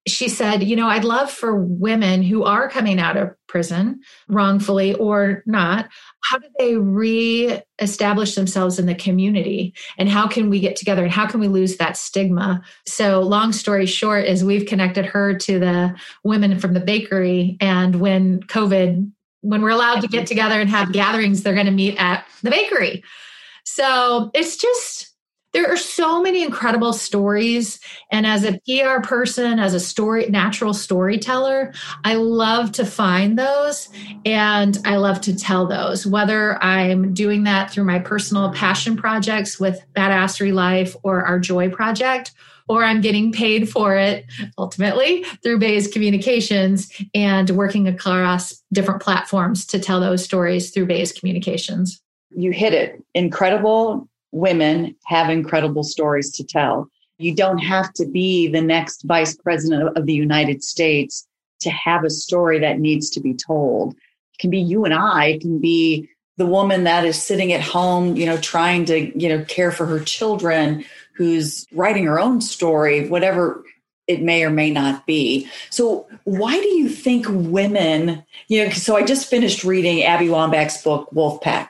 she 0.08 0.30
said, 0.30 0.64
You 0.64 0.76
know, 0.76 0.88
I'd 0.88 1.04
love 1.04 1.30
for 1.30 1.56
women 1.56 2.24
who 2.24 2.44
are 2.44 2.70
coming 2.70 3.00
out 3.00 3.18
of 3.18 3.36
prison 3.48 4.02
wrongfully 4.28 4.94
or 4.94 5.44
not, 5.46 5.90
how 6.24 6.38
do 6.38 6.48
they 6.60 6.76
re 6.76 7.62
establish 7.80 8.36
themselves 8.36 8.80
in 8.80 8.86
the 8.86 8.96
community? 8.96 9.74
And 9.98 10.10
how 10.10 10.28
can 10.28 10.50
we 10.50 10.60
get 10.60 10.76
together 10.76 11.04
and 11.04 11.12
how 11.12 11.28
can 11.28 11.40
we 11.40 11.48
lose 11.48 11.78
that 11.78 11.98
stigma? 11.98 12.62
So, 12.86 13.22
long 13.22 13.54
story 13.54 13.86
short, 13.86 14.26
is 14.26 14.44
we've 14.44 14.66
connected 14.68 15.06
her 15.06 15.38
to 15.40 15.60
the 15.60 15.96
women 16.24 16.60
from 16.60 16.74
the 16.74 16.80
bakery. 16.80 17.58
And 17.60 17.96
when 17.96 18.42
COVID, 18.44 19.12
when 19.42 19.62
we're 19.62 19.70
allowed 19.70 20.02
to 20.02 20.08
get 20.08 20.28
together 20.28 20.60
and 20.60 20.70
have 20.70 20.92
gatherings, 20.92 21.44
they're 21.44 21.54
going 21.54 21.66
to 21.66 21.72
meet 21.72 21.98
at 21.98 22.26
the 22.44 22.52
bakery. 22.52 23.04
So, 23.66 24.32
it's 24.34 24.58
just, 24.58 25.14
there 25.58 25.74
are 25.74 25.76
so 25.76 26.22
many 26.22 26.44
incredible 26.44 26.94
stories 26.94 27.80
and 28.12 28.28
as 28.28 28.44
a 28.44 28.60
pr 28.60 29.02
person 29.02 29.58
as 29.58 29.74
a 29.74 29.80
story 29.80 30.28
natural 30.30 30.72
storyteller 30.72 31.74
i 32.04 32.14
love 32.14 32.72
to 32.72 32.86
find 32.86 33.40
those 33.40 33.90
and 34.24 34.78
i 34.86 34.98
love 34.98 35.20
to 35.20 35.36
tell 35.36 35.66
those 35.66 36.06
whether 36.06 36.64
i'm 36.64 37.12
doing 37.12 37.44
that 37.44 37.72
through 37.72 37.84
my 37.84 37.98
personal 37.98 38.52
passion 38.54 38.96
projects 38.96 39.60
with 39.60 39.84
badassery 39.96 40.54
life 40.54 40.96
or 41.02 41.26
our 41.26 41.40
joy 41.40 41.68
project 41.68 42.34
or 42.70 42.84
I'm 42.84 43.00
getting 43.00 43.32
paid 43.32 43.70
for 43.70 43.96
it 43.96 44.26
ultimately 44.58 45.24
through 45.42 45.58
Bays 45.58 45.88
Communications 45.88 46.92
and 47.16 47.50
working 47.52 47.88
across 47.88 48.62
different 48.74 49.02
platforms 49.02 49.66
to 49.68 49.80
tell 49.80 50.02
those 50.02 50.22
stories 50.22 50.72
through 50.72 50.88
Bays 50.88 51.14
Communications. 51.14 52.02
You 52.36 52.52
hit 52.52 52.74
it. 52.74 53.02
Incredible 53.14 54.10
women 54.32 54.96
have 55.06 55.30
incredible 55.30 55.84
stories 55.84 56.32
to 56.34 56.44
tell. 56.44 56.90
You 57.18 57.34
don't 57.34 57.60
have 57.60 57.92
to 57.94 58.06
be 58.06 58.48
the 58.48 58.62
next 58.62 59.04
vice 59.04 59.36
president 59.36 59.98
of 59.98 60.06
the 60.06 60.14
United 60.14 60.64
States 60.64 61.28
to 61.62 61.70
have 61.72 62.04
a 62.04 62.10
story 62.10 62.60
that 62.60 62.80
needs 62.80 63.10
to 63.12 63.20
be 63.20 63.34
told. 63.34 63.94
It 63.94 64.40
can 64.40 64.50
be 64.50 64.60
you 64.60 64.86
and 64.86 64.94
I, 64.94 65.26
it 65.28 65.42
can 65.42 65.60
be 65.60 66.10
the 66.38 66.46
woman 66.46 66.84
that 66.84 67.04
is 67.04 67.22
sitting 67.22 67.52
at 67.52 67.62
home, 67.62 68.16
you 68.16 68.28
know, 68.28 68.38
trying 68.38 68.86
to, 68.86 69.20
you 69.20 69.30
know, 69.30 69.44
care 69.46 69.72
for 69.72 69.88
her 69.88 70.00
children, 70.00 70.86
who's 71.16 71.66
writing 71.72 72.06
her 72.06 72.20
own 72.20 72.42
story, 72.42 73.10
whatever 73.10 73.64
it 74.06 74.22
may 74.22 74.44
or 74.44 74.52
may 74.52 74.70
not 74.70 75.08
be. 75.08 75.50
So, 75.72 76.08
why 76.24 76.54
do 76.54 76.68
you 76.68 76.90
think 76.90 77.26
women, 77.28 78.24
you 78.48 78.66
know, 78.66 78.70
so 78.70 78.96
I 78.96 79.04
just 79.04 79.28
finished 79.28 79.64
reading 79.64 80.04
Abby 80.04 80.28
Wambach's 80.28 80.82
book, 80.84 81.10
Wolfpack 81.12 81.70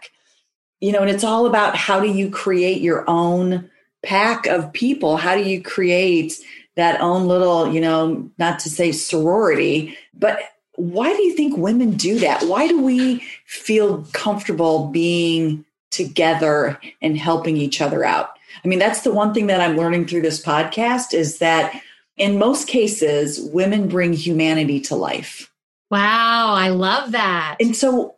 you 0.79 0.91
know, 0.91 0.99
and 0.99 1.09
it's 1.09 1.23
all 1.23 1.45
about 1.45 1.75
how 1.75 1.99
do 1.99 2.07
you 2.07 2.29
create 2.29 2.81
your 2.81 3.03
own 3.09 3.69
pack 4.03 4.45
of 4.47 4.73
people? 4.73 5.17
How 5.17 5.35
do 5.35 5.43
you 5.43 5.61
create 5.61 6.39
that 6.75 7.01
own 7.01 7.27
little, 7.27 7.73
you 7.73 7.81
know, 7.81 8.29
not 8.37 8.59
to 8.59 8.69
say 8.69 8.91
sorority, 8.91 9.97
but 10.13 10.39
why 10.75 11.15
do 11.15 11.23
you 11.23 11.35
think 11.35 11.57
women 11.57 11.91
do 11.91 12.19
that? 12.19 12.43
Why 12.43 12.67
do 12.67 12.81
we 12.81 13.23
feel 13.45 14.03
comfortable 14.13 14.87
being 14.87 15.65
together 15.89 16.79
and 17.01 17.17
helping 17.17 17.57
each 17.57 17.81
other 17.81 18.05
out? 18.05 18.29
I 18.63 18.67
mean, 18.67 18.79
that's 18.79 19.01
the 19.01 19.11
one 19.11 19.33
thing 19.33 19.47
that 19.47 19.59
I'm 19.59 19.75
learning 19.75 20.05
through 20.05 20.21
this 20.21 20.43
podcast 20.43 21.13
is 21.13 21.39
that 21.39 21.81
in 22.15 22.37
most 22.37 22.67
cases, 22.67 23.41
women 23.41 23.87
bring 23.87 24.13
humanity 24.13 24.79
to 24.81 24.95
life. 24.95 25.51
Wow, 25.89 26.53
I 26.53 26.69
love 26.69 27.13
that. 27.13 27.57
And 27.59 27.75
so 27.75 28.15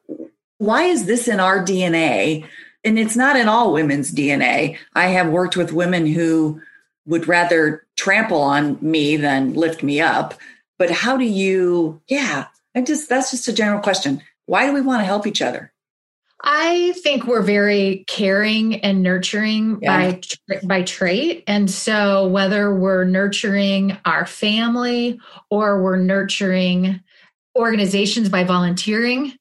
why 0.59 0.83
is 0.83 1.05
this 1.05 1.27
in 1.27 1.39
our 1.39 1.63
DNA? 1.63 2.45
And 2.83 2.99
it's 2.99 3.15
not 3.15 3.35
in 3.35 3.49
all 3.49 3.73
women's 3.73 4.11
DNA. 4.11 4.77
I 4.93 5.07
have 5.07 5.29
worked 5.29 5.57
with 5.57 5.73
women 5.73 6.05
who 6.05 6.61
would 7.05 7.27
rather 7.27 7.85
trample 7.97 8.41
on 8.41 8.77
me 8.81 9.17
than 9.17 9.53
lift 9.53 9.81
me 9.81 9.99
up. 9.99 10.35
But 10.77 10.91
how 10.91 11.17
do 11.17 11.25
you, 11.25 12.01
yeah, 12.07 12.45
I 12.75 12.81
just, 12.81 13.09
that's 13.09 13.31
just 13.31 13.47
a 13.47 13.53
general 13.53 13.81
question. 13.81 14.21
Why 14.45 14.67
do 14.67 14.73
we 14.73 14.81
want 14.81 15.01
to 15.01 15.05
help 15.05 15.25
each 15.25 15.41
other? 15.41 15.73
I 16.41 16.93
think 17.03 17.25
we're 17.25 17.41
very 17.41 18.05
caring 18.07 18.79
and 18.81 19.03
nurturing 19.03 19.79
yeah. 19.81 20.13
by 20.47 20.59
by 20.63 20.83
trait, 20.83 21.43
and 21.47 21.69
so 21.69 22.29
whether 22.29 22.73
we're 22.73 23.03
nurturing 23.03 23.97
our 24.05 24.25
family 24.25 25.19
or 25.49 25.83
we're 25.83 25.97
nurturing 25.97 27.01
organizations 27.57 28.29
by 28.29 28.45
volunteering, 28.45 29.33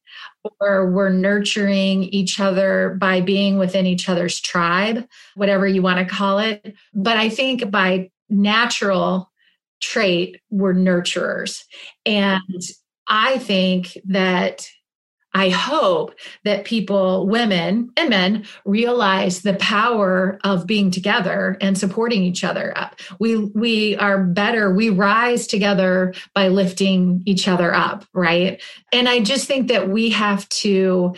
or 0.61 0.90
we're 0.90 1.11
nurturing 1.11 2.05
each 2.05 2.40
other 2.40 2.97
by 3.00 3.21
being 3.21 3.59
within 3.59 3.87
each 3.87 4.09
other's 4.09 4.40
tribe, 4.40 5.07
whatever 5.35 5.67
you 5.67 5.83
want 5.83 5.99
to 5.99 6.14
call 6.14 6.38
it. 6.38 6.75
But 6.95 7.17
I 7.17 7.28
think 7.28 7.71
by 7.71 8.11
natural 8.28 9.31
trait, 9.81 10.40
we're 10.50 10.75
nurturers. 10.75 11.64
And 12.05 12.62
I 13.07 13.38
think 13.38 13.97
that 14.07 14.69
I 15.35 15.50
hope 15.50 16.14
that 16.44 16.64
people, 16.64 17.26
women 17.26 17.90
and 17.97 18.08
men, 18.08 18.47
realize 18.64 19.42
the 19.42 19.54
power 19.54 20.38
of 20.42 20.66
being 20.66 20.90
together 20.90 21.56
and 21.61 21.76
supporting 21.76 22.23
each 22.23 22.44
other 22.44 22.76
up. 22.76 22.99
We 23.20 23.37
we 23.37 23.97
are 23.97 24.25
better. 24.25 24.73
We 24.75 24.90
rise 24.90 25.47
together 25.47 26.14
by 26.35 26.49
lifting 26.49 27.23
each 27.26 27.47
other 27.47 27.75
up, 27.75 28.06
right? 28.14 28.62
And 28.92 29.08
I 29.08 29.20
just 29.20 29.47
think 29.47 29.68
that 29.68 29.88
we 29.88 30.11
have 30.11 30.49
to 30.49 31.14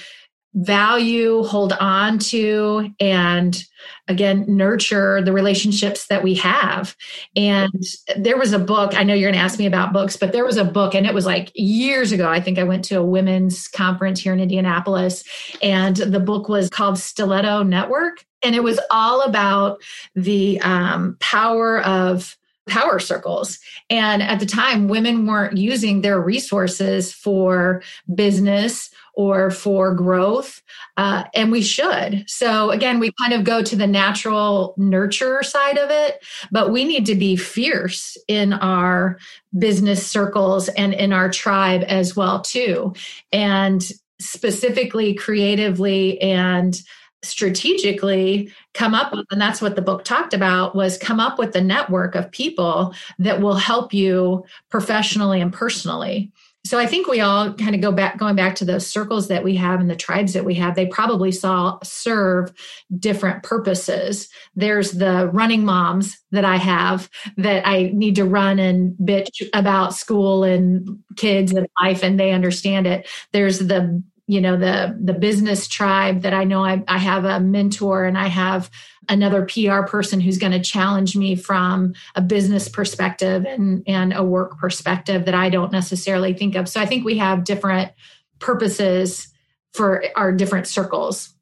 value, 0.55 1.43
hold 1.45 1.73
on 1.75 2.19
to, 2.19 2.91
and 2.99 3.65
again, 4.09 4.45
nurture 4.49 5.23
the 5.23 5.33
relationships 5.33 6.07
that 6.09 6.23
we 6.23 6.35
have. 6.35 6.97
And 7.37 7.83
there 8.17 8.37
was 8.37 8.53
a 8.53 8.59
book, 8.59 8.93
I 8.97 9.05
know 9.05 9.15
you're 9.15 9.31
going 9.31 9.39
to 9.39 9.45
ask 9.45 9.59
me 9.59 9.67
about 9.67 9.93
books, 9.93 10.17
but 10.17 10.33
there 10.33 10.45
was 10.45 10.57
a 10.57 10.65
book, 10.65 10.95
and 10.95 11.07
it 11.07 11.15
was 11.15 11.27
like 11.27 11.53
years 11.55 12.11
ago. 12.11 12.29
I 12.29 12.41
think 12.41 12.59
I 12.59 12.65
went 12.65 12.85
to 12.87 12.97
a 12.97 13.05
women's 13.05 13.69
conference 13.69 14.21
here 14.21 14.33
in 14.33 14.41
Indianapolis, 14.41 15.25
and 15.63 15.97
the 15.97 16.21
book 16.21 16.49
was 16.49 16.69
called 16.69 16.99
Stiletto 16.99 17.63
Network. 17.63 18.25
And 18.43 18.55
it 18.55 18.63
was 18.63 18.81
all 18.91 19.21
about 19.23 19.83
the 20.15 20.61
um, 20.63 21.17
power 21.21 21.83
of 21.83 22.37
power 22.69 22.99
circles. 22.99 23.59
And 23.91 24.23
at 24.23 24.41
the 24.41 24.47
time, 24.47 24.89
women 24.89 25.27
weren't 25.27 25.59
using 25.59 26.01
their 26.01 26.21
resources 26.21 27.13
for 27.13 27.83
business 28.15 28.91
or 29.21 29.51
for 29.51 29.95
growth. 29.95 30.63
Uh, 30.97 31.25
and 31.35 31.53
we 31.53 31.61
should. 31.61 32.25
So, 32.27 32.71
again, 32.71 32.99
we 33.01 33.13
kind 33.21 33.35
of 33.35 33.45
go 33.45 33.63
to 33.63 33.77
the 33.77 33.87
natural 33.87 34.73
nurture 34.79 35.43
side 35.43 35.77
of 35.77 35.91
it, 35.91 36.25
but 36.51 36.73
we 36.73 36.85
need 36.85 37.05
to 37.05 37.15
be 37.15 37.37
fierce 37.37 38.17
in 38.29 38.55
our 38.55 39.19
business 39.59 40.07
circles 40.07 40.69
and 40.71 40.95
in 40.95 41.13
our 41.13 41.31
tribe 41.31 41.85
as 41.87 42.17
well 42.17 42.41
too 42.41 42.95
and 43.33 43.93
specifically 44.21 45.13
creatively 45.13 46.21
and 46.23 46.81
strategically 47.23 48.51
come 48.73 48.95
up 48.95 49.13
with 49.13 49.27
and 49.31 49.41
that's 49.41 49.61
what 49.61 49.77
the 49.77 49.83
book 49.83 50.05
talked 50.05 50.33
about 50.33 50.75
was 50.75 50.97
come 50.97 51.21
up 51.21 51.39
with 51.39 51.55
a 51.57 51.61
network 51.61 52.15
of 52.15 52.31
people 52.31 52.95
that 53.19 53.41
will 53.41 53.57
help 53.57 53.93
you 53.93 54.45
professionally 54.71 55.41
and 55.41 55.53
personally 55.53 56.31
so 56.65 56.79
i 56.79 56.87
think 56.87 57.07
we 57.07 57.21
all 57.21 57.53
kind 57.55 57.75
of 57.75 57.81
go 57.81 57.93
back 57.93 58.19
going 58.19 58.37
back 58.37 58.55
to 58.55 58.65
those 58.65 58.87
circles 58.87 59.29
that 59.29 59.45
we 59.45 59.57
have 59.57 59.81
and 59.81 59.91
the 59.91 59.97
tribes 59.97 60.33
that 60.33 60.45
we 60.45 60.55
have 60.55 60.75
they 60.75 60.87
probably 60.87 61.33
saw 61.33 61.79
serve 61.83 62.53
different 62.99 63.43
purposes. 63.43 64.29
There's 64.55 64.93
the 64.93 65.31
running 65.33 65.65
moms 65.65 66.19
that 66.33 66.45
i 66.45 66.57
have 66.57 67.11
that 67.37 67.67
i 67.67 67.91
need 67.93 68.17
to 68.17 68.25
run 68.25 68.59
and 68.59 68.97
bitch 68.99 69.43
about 69.53 69.95
school 69.95 70.45
and 70.45 70.99
kids 71.17 71.53
and 71.53 71.67
life 71.81 72.03
and 72.03 72.19
they 72.19 72.33
understand 72.33 72.87
it. 72.87 73.09
There's 73.33 73.59
the 73.59 74.03
you 74.31 74.41
know 74.41 74.57
the 74.57 74.97
the 75.03 75.13
business 75.13 75.67
tribe 75.67 76.23
that 76.23 76.33
i 76.33 76.45
know 76.45 76.65
I, 76.65 76.85
I 76.87 76.99
have 76.99 77.25
a 77.25 77.41
mentor 77.41 78.05
and 78.05 78.17
i 78.17 78.29
have 78.29 78.71
another 79.09 79.45
pr 79.45 79.83
person 79.89 80.21
who's 80.21 80.39
going 80.39 80.53
to 80.53 80.61
challenge 80.61 81.17
me 81.17 81.35
from 81.35 81.95
a 82.15 82.23
business 82.23 82.69
perspective 82.69 83.45
and 83.45 83.83
and 83.89 84.13
a 84.13 84.23
work 84.23 84.57
perspective 84.59 85.25
that 85.25 85.35
i 85.35 85.51
don't 85.51 85.73
necessarily 85.73 86.33
think 86.33 86.55
of. 86.55 86.69
So 86.69 86.81
i 86.81 86.87
think 86.87 87.05
we 87.05 87.19
have 87.19 87.43
different 87.43 87.91
purposes 88.39 89.29
for 89.73 90.05
our 90.17 90.33
different 90.33 90.69
circles. 90.69 91.35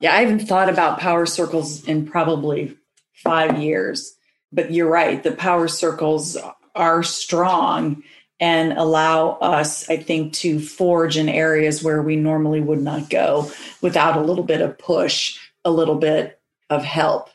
Yeah 0.00 0.12
i 0.12 0.16
haven't 0.16 0.46
thought 0.48 0.68
about 0.68 0.98
power 0.98 1.26
circles 1.26 1.84
in 1.84 2.06
probably 2.06 2.76
five 3.12 3.62
years 3.62 4.16
but 4.50 4.72
you're 4.72 4.90
right 4.90 5.22
the 5.22 5.30
power 5.32 5.68
circles 5.68 6.36
are 6.74 7.04
strong 7.04 8.02
and 8.42 8.72
allow 8.72 9.38
us, 9.40 9.88
I 9.88 9.96
think, 9.96 10.32
to 10.34 10.58
forge 10.58 11.16
in 11.16 11.28
areas 11.28 11.80
where 11.80 12.02
we 12.02 12.16
normally 12.16 12.60
would 12.60 12.82
not 12.82 13.08
go 13.08 13.48
without 13.80 14.16
a 14.16 14.20
little 14.20 14.42
bit 14.42 14.60
of 14.60 14.76
push, 14.78 15.38
a 15.64 15.70
little 15.70 15.94
bit 15.94 16.40
of 16.68 16.82
help. 16.82 17.30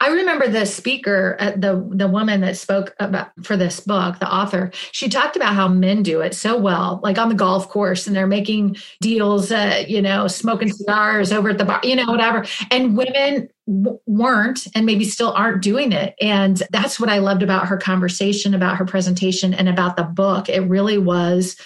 I 0.00 0.08
remember 0.08 0.48
the 0.48 0.64
speaker, 0.66 1.36
uh, 1.38 1.52
the 1.56 1.88
the 1.92 2.08
woman 2.08 2.40
that 2.40 2.56
spoke 2.56 2.94
about 2.98 3.30
for 3.44 3.56
this 3.56 3.78
book, 3.78 4.18
the 4.18 4.32
author. 4.32 4.72
She 4.90 5.08
talked 5.08 5.36
about 5.36 5.54
how 5.54 5.68
men 5.68 6.02
do 6.02 6.20
it 6.20 6.34
so 6.34 6.56
well, 6.56 6.98
like 7.04 7.18
on 7.18 7.28
the 7.28 7.36
golf 7.36 7.68
course, 7.68 8.06
and 8.06 8.14
they're 8.14 8.26
making 8.26 8.76
deals, 9.00 9.52
uh, 9.52 9.84
you 9.86 10.02
know, 10.02 10.26
smoking 10.26 10.72
cigars 10.72 11.30
over 11.32 11.50
at 11.50 11.58
the 11.58 11.64
bar, 11.64 11.80
you 11.84 11.94
know, 11.94 12.06
whatever. 12.06 12.44
And 12.72 12.96
women 12.96 13.48
weren't, 13.66 14.66
and 14.74 14.86
maybe 14.86 15.04
still 15.04 15.32
aren't 15.32 15.62
doing 15.62 15.92
it. 15.92 16.14
And 16.20 16.62
that's 16.70 16.98
what 16.98 17.08
I 17.08 17.18
loved 17.18 17.42
about 17.42 17.68
her 17.68 17.76
conversation, 17.76 18.54
about 18.54 18.76
her 18.76 18.84
presentation, 18.84 19.54
and 19.54 19.68
about 19.68 19.96
the 19.96 20.02
book. 20.02 20.48
It 20.48 20.68
really 20.68 20.98
was 20.98 21.56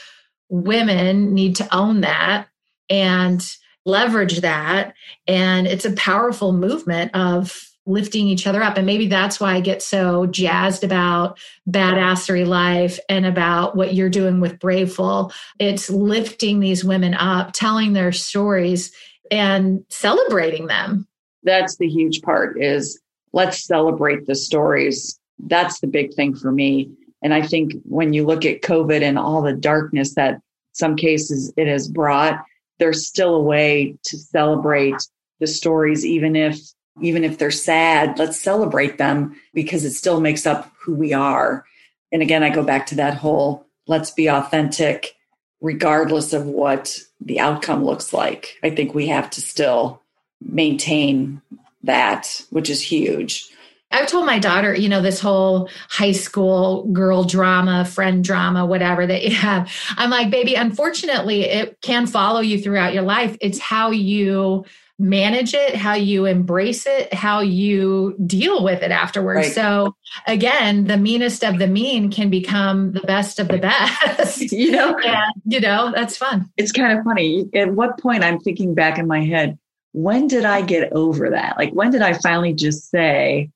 women 0.49 1.35
need 1.35 1.57
to 1.57 1.75
own 1.75 2.03
that 2.03 2.49
and 2.91 3.47
leverage 3.85 4.41
that, 4.41 4.95
and 5.27 5.67
it's 5.67 5.85
a 5.85 5.93
powerful 5.93 6.53
movement 6.53 7.15
of 7.15 7.63
lifting 7.87 8.27
each 8.27 8.47
other 8.47 8.63
up. 8.63 8.77
And 8.77 8.85
maybe 8.85 9.07
that's 9.07 9.39
why 9.39 9.55
I 9.55 9.61
get 9.61 9.81
so 9.81 10.27
jazzed 10.27 10.83
about 10.83 11.39
badassery 11.71 12.45
life 12.45 12.99
and 13.09 13.25
about 13.25 13.77
what 13.77 13.95
you're 13.95 14.11
doing 14.11 14.41
with 14.41 14.59
Braveful. 14.59 15.33
It's 15.61 15.89
lifting 15.89 16.59
these 16.59 16.85
women 16.85 17.15
up, 17.15 17.53
telling 17.53 17.93
their 17.93 18.11
stories 18.11 18.93
and 19.31 19.85
celebrating 19.89 20.67
them. 20.67 21.07
That's 21.47 21.77
the 21.77 21.89
huge 21.89 22.21
part 22.23 22.61
is 22.61 23.01
let's 23.33 23.65
celebrate 23.65 24.27
the 24.27 24.35
stories. 24.35 25.19
That's 25.39 25.81
the 25.81 25.87
big 25.87 26.13
thing 26.13 26.35
for 26.35 26.53
me. 26.53 26.91
And 27.23 27.33
I 27.33 27.43
think 27.43 27.73
when 27.85 28.13
you 28.13 28.27
look 28.27 28.45
at 28.45 28.63
COVID 28.63 29.01
and 29.01 29.19
all 29.19 29.41
the 29.41 29.55
darkness 29.55 30.15
that 30.15 30.41
some 30.73 30.97
cases 30.97 31.53
it 31.57 31.69
has 31.69 31.89
brought, 31.89 32.45
there's 32.79 33.07
still 33.07 33.35
a 33.37 33.43
way 33.43 33.97
to 34.05 34.19
celebrate 34.19 34.97
the 35.41 35.47
stories, 35.47 36.05
even 36.05 36.37
if 36.37 36.59
even 37.03 37.25
if 37.25 37.39
they're 37.39 37.51
sad, 37.51 38.19
let's 38.19 38.41
celebrate 38.41 38.97
them 38.97 39.39
because 39.53 39.85
it 39.85 39.93
still 39.93 40.21
makes 40.21 40.47
up 40.47 40.73
who 40.81 40.95
we 40.95 41.13
are. 41.13 41.65
And 42.11 42.23
again, 42.23 42.43
I 42.43 42.49
go 42.51 42.63
back 42.63 42.87
to 42.87 42.95
that 42.97 43.15
whole 43.15 43.67
let's 43.87 44.11
be 44.11 44.29
authentic, 44.29 45.15
regardless 45.61 46.33
of 46.33 46.47
what 46.47 46.99
the 47.21 47.39
outcome 47.39 47.85
looks 47.85 48.13
like. 48.13 48.57
I 48.63 48.71
think 48.71 48.95
we 48.95 49.09
have 49.09 49.31
to 49.31 49.41
still 49.41 50.03
maintain 50.41 51.41
that, 51.85 52.43
which 52.51 52.71
is 52.71 52.83
huge. 52.83 53.51
I've 53.91 54.09
told 54.09 54.27
my 54.27 54.39
daughter, 54.39 54.75
you 54.75 54.89
know, 54.89 55.01
this 55.01 55.21
whole 55.21 55.71
high 55.89 56.13
school 56.13 56.85
girl 56.93 57.25
drama, 57.25 57.85
friend 57.85 58.23
drama, 58.25 58.67
whatever 58.67 59.07
that 59.07 59.23
you 59.23 59.35
have. 59.35 59.73
I'm 59.97 60.11
like, 60.11 60.31
baby, 60.31 60.55
unfortunately, 60.55 61.43
it 61.43 61.81
can 61.83 62.07
follow 62.07 62.41
you 62.41 62.61
throughout 62.61 62.95
your 62.95 63.05
life. 63.05 63.37
It's 63.41 63.61
how 63.61 63.93
you 63.93 64.65
manage 64.99 65.55
it, 65.55 65.77
how 65.77 65.95
you 65.95 66.25
embrace 66.25 66.87
it, 66.87 67.13
how 67.13 67.41
you 67.41 68.17
deal 68.27 68.65
with 68.65 68.83
it 68.83 68.91
afterwards. 68.91 69.49
Right. 69.49 69.55
So 69.55 69.95
again, 70.27 70.85
the 70.85 70.97
meanest 70.97 71.45
of 71.45 71.59
the 71.59 71.67
mean 71.67 72.11
can 72.11 72.31
become 72.31 72.93
the 72.93 73.03
best 73.03 73.39
of 73.39 73.49
the 73.49 73.59
best. 73.59 74.41
you 74.53 74.73
know, 74.73 74.99
and, 74.99 75.43
you 75.45 75.61
know, 75.61 75.93
that's 75.95 76.17
fun. 76.17 76.51
It's 76.57 76.73
kind 76.73 76.99
of 76.99 77.05
funny. 77.05 77.49
At 77.55 77.75
what 77.75 77.99
point 78.01 78.25
I'm 78.25 78.41
thinking 78.41 78.75
back 78.75 78.99
in 78.99 79.07
my 79.07 79.23
head, 79.23 79.59
when 79.97 80.29
did 80.29 80.45
I 80.45 80.61
get 80.61 80.93
over 80.93 81.31
that? 81.31 81.57
Like, 81.57 81.73
when 81.73 81.91
did 81.91 82.03
I 82.03 82.13
finally 82.19 82.53
just 82.53 82.91
say, 82.91 83.49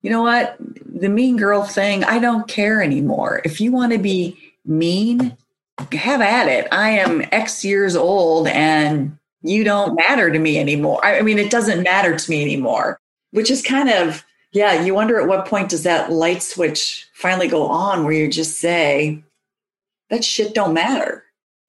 you 0.00 0.08
know 0.08 0.22
what, 0.22 0.56
the 0.58 1.10
mean 1.10 1.36
girl 1.36 1.64
thing, 1.64 2.02
I 2.02 2.18
don't 2.18 2.48
care 2.48 2.82
anymore. 2.82 3.42
If 3.44 3.60
you 3.60 3.72
want 3.72 3.92
to 3.92 3.98
be 3.98 4.38
mean, 4.64 5.36
have 5.92 6.22
at 6.22 6.48
it. 6.48 6.66
I 6.72 6.90
am 6.92 7.26
X 7.30 7.62
years 7.62 7.94
old 7.94 8.48
and 8.48 9.18
you 9.42 9.64
don't 9.64 9.94
matter 9.94 10.30
to 10.30 10.38
me 10.38 10.58
anymore. 10.58 11.04
I, 11.04 11.20
mean, 11.20 11.38
it 11.38 11.50
doesn't 11.50 11.82
matter 11.82 12.16
to 12.16 12.30
me 12.30 12.40
anymore, 12.40 12.98
which 13.32 13.50
is 13.50 13.60
kind 13.60 13.90
of, 13.90 14.24
yeah, 14.52 14.82
you 14.82 14.94
wonder 14.94 15.20
at 15.20 15.28
what 15.28 15.46
point 15.46 15.68
does 15.68 15.82
that 15.82 16.10
light 16.10 16.42
switch 16.42 17.06
finally 17.12 17.48
go 17.48 17.66
on 17.66 18.04
where 18.04 18.14
you 18.14 18.28
just 18.28 18.58
say, 18.58 19.22
that 20.08 20.24
shit 20.24 20.54
don't 20.54 20.72
matter. 20.72 21.21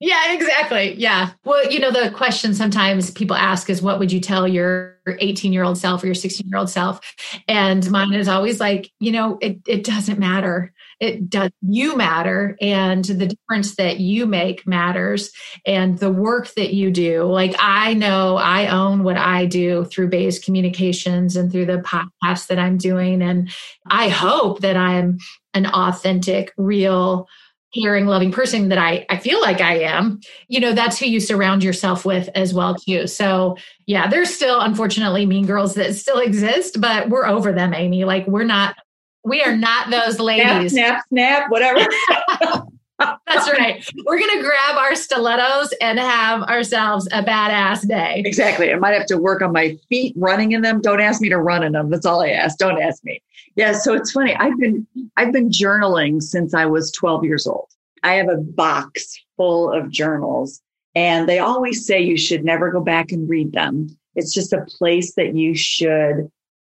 Yeah, 0.04 0.34
exactly. 0.34 0.94
Yeah. 0.96 1.30
Well, 1.44 1.70
you 1.72 1.78
know, 1.78 1.90
the 1.90 2.10
question 2.10 2.52
sometimes 2.52 3.10
people 3.10 3.36
ask 3.36 3.70
is 3.70 3.80
what 3.80 3.98
would 3.98 4.12
you 4.12 4.20
tell 4.20 4.46
your 4.46 4.98
18 5.06 5.50
year 5.50 5.64
old 5.64 5.78
self 5.78 6.02
or 6.02 6.06
your 6.06 6.14
16 6.14 6.46
year 6.46 6.58
old 6.58 6.68
self? 6.68 7.00
And 7.48 7.90
mine 7.90 8.12
is 8.12 8.28
always 8.28 8.60
like, 8.60 8.90
you 9.00 9.12
know, 9.12 9.38
it, 9.40 9.60
it 9.66 9.82
doesn't 9.82 10.18
matter 10.18 10.74
it 11.00 11.28
does 11.28 11.50
you 11.60 11.96
matter 11.96 12.56
and 12.60 13.04
the 13.04 13.26
difference 13.26 13.76
that 13.76 14.00
you 14.00 14.26
make 14.26 14.66
matters 14.66 15.32
and 15.66 15.98
the 15.98 16.10
work 16.10 16.52
that 16.54 16.72
you 16.72 16.90
do 16.90 17.24
like 17.24 17.54
i 17.58 17.94
know 17.94 18.36
i 18.36 18.68
own 18.68 19.02
what 19.02 19.16
i 19.16 19.44
do 19.44 19.84
through 19.86 20.08
Bays 20.08 20.38
communications 20.38 21.36
and 21.36 21.50
through 21.50 21.66
the 21.66 21.78
podcast 21.78 22.46
that 22.46 22.58
i'm 22.58 22.78
doing 22.78 23.22
and 23.22 23.50
i 23.90 24.08
hope 24.08 24.60
that 24.60 24.76
i'm 24.76 25.18
an 25.52 25.66
authentic 25.66 26.52
real 26.56 27.28
caring 27.74 28.06
loving 28.06 28.32
person 28.32 28.68
that 28.68 28.78
I, 28.78 29.04
I 29.10 29.16
feel 29.16 29.40
like 29.40 29.60
i 29.60 29.80
am 29.80 30.20
you 30.48 30.60
know 30.60 30.72
that's 30.72 30.98
who 30.98 31.06
you 31.06 31.20
surround 31.20 31.64
yourself 31.64 32.04
with 32.04 32.28
as 32.34 32.54
well 32.54 32.74
too 32.74 33.06
so 33.06 33.56
yeah 33.86 34.06
there's 34.08 34.34
still 34.34 34.60
unfortunately 34.60 35.26
mean 35.26 35.46
girls 35.46 35.74
that 35.74 35.94
still 35.94 36.18
exist 36.18 36.80
but 36.80 37.08
we're 37.08 37.26
over 37.26 37.52
them 37.52 37.74
amy 37.74 38.04
like 38.04 38.26
we're 38.26 38.44
not 38.44 38.76
we 39.24 39.42
are 39.42 39.56
not 39.56 39.90
those 39.90 40.20
ladies. 40.20 40.72
Snap, 40.72 41.02
snap, 41.02 41.04
snap 41.08 41.50
whatever. 41.50 41.80
That's 42.98 43.50
right. 43.50 43.84
We're 44.06 44.18
going 44.18 44.38
to 44.38 44.42
grab 44.42 44.76
our 44.76 44.94
stilettos 44.94 45.72
and 45.80 45.98
have 45.98 46.42
ourselves 46.42 47.08
a 47.12 47.22
badass 47.22 47.86
day. 47.88 48.22
Exactly. 48.24 48.72
I 48.72 48.76
might 48.76 48.94
have 48.94 49.06
to 49.06 49.18
work 49.18 49.42
on 49.42 49.52
my 49.52 49.76
feet 49.88 50.14
running 50.16 50.52
in 50.52 50.62
them. 50.62 50.80
Don't 50.80 51.00
ask 51.00 51.20
me 51.20 51.28
to 51.28 51.38
run 51.38 51.64
in 51.64 51.72
them. 51.72 51.90
That's 51.90 52.06
all 52.06 52.22
I 52.22 52.30
ask. 52.30 52.58
Don't 52.58 52.80
ask 52.80 53.02
me. 53.04 53.20
Yeah, 53.56 53.72
so 53.72 53.94
it's 53.94 54.12
funny. 54.12 54.34
I've 54.34 54.58
been 54.58 54.86
I've 55.16 55.32
been 55.32 55.48
journaling 55.48 56.22
since 56.22 56.54
I 56.54 56.66
was 56.66 56.90
12 56.92 57.24
years 57.24 57.46
old. 57.46 57.68
I 58.02 58.14
have 58.14 58.28
a 58.28 58.36
box 58.36 59.18
full 59.36 59.72
of 59.72 59.90
journals 59.90 60.60
and 60.94 61.28
they 61.28 61.38
always 61.38 61.86
say 61.86 62.00
you 62.00 62.16
should 62.16 62.44
never 62.44 62.70
go 62.70 62.80
back 62.80 63.12
and 63.12 63.28
read 63.28 63.52
them. 63.52 63.96
It's 64.14 64.32
just 64.32 64.52
a 64.52 64.66
place 64.78 65.14
that 65.14 65.34
you 65.34 65.54
should 65.54 66.30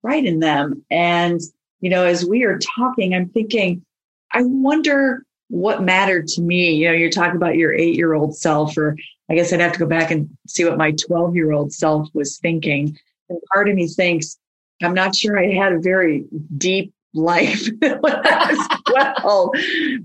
write 0.02 0.24
in 0.24 0.40
them. 0.40 0.84
And 0.90 1.40
you 1.80 1.90
know, 1.90 2.04
as 2.04 2.24
we 2.24 2.44
are 2.44 2.58
talking, 2.58 3.14
I'm 3.14 3.28
thinking, 3.28 3.84
I 4.32 4.42
wonder 4.42 5.24
what 5.54 5.84
mattered 5.84 6.26
to 6.26 6.42
me. 6.42 6.74
You 6.74 6.88
know, 6.88 6.94
you're 6.94 7.10
talking 7.10 7.36
about 7.36 7.54
your 7.54 7.72
eight 7.72 7.94
year 7.94 8.12
old 8.12 8.36
self, 8.36 8.76
or 8.76 8.96
I 9.30 9.36
guess 9.36 9.52
I'd 9.52 9.60
have 9.60 9.72
to 9.74 9.78
go 9.78 9.86
back 9.86 10.10
and 10.10 10.28
see 10.48 10.64
what 10.64 10.76
my 10.76 10.90
12 10.90 11.36
year 11.36 11.52
old 11.52 11.72
self 11.72 12.08
was 12.12 12.38
thinking. 12.38 12.98
And 13.28 13.38
part 13.52 13.68
of 13.68 13.76
me 13.76 13.86
thinks, 13.86 14.36
I'm 14.82 14.94
not 14.94 15.14
sure 15.14 15.38
I 15.38 15.52
had 15.52 15.72
a 15.72 15.78
very 15.78 16.24
deep 16.58 16.92
life 17.14 17.68
12, 17.80 19.50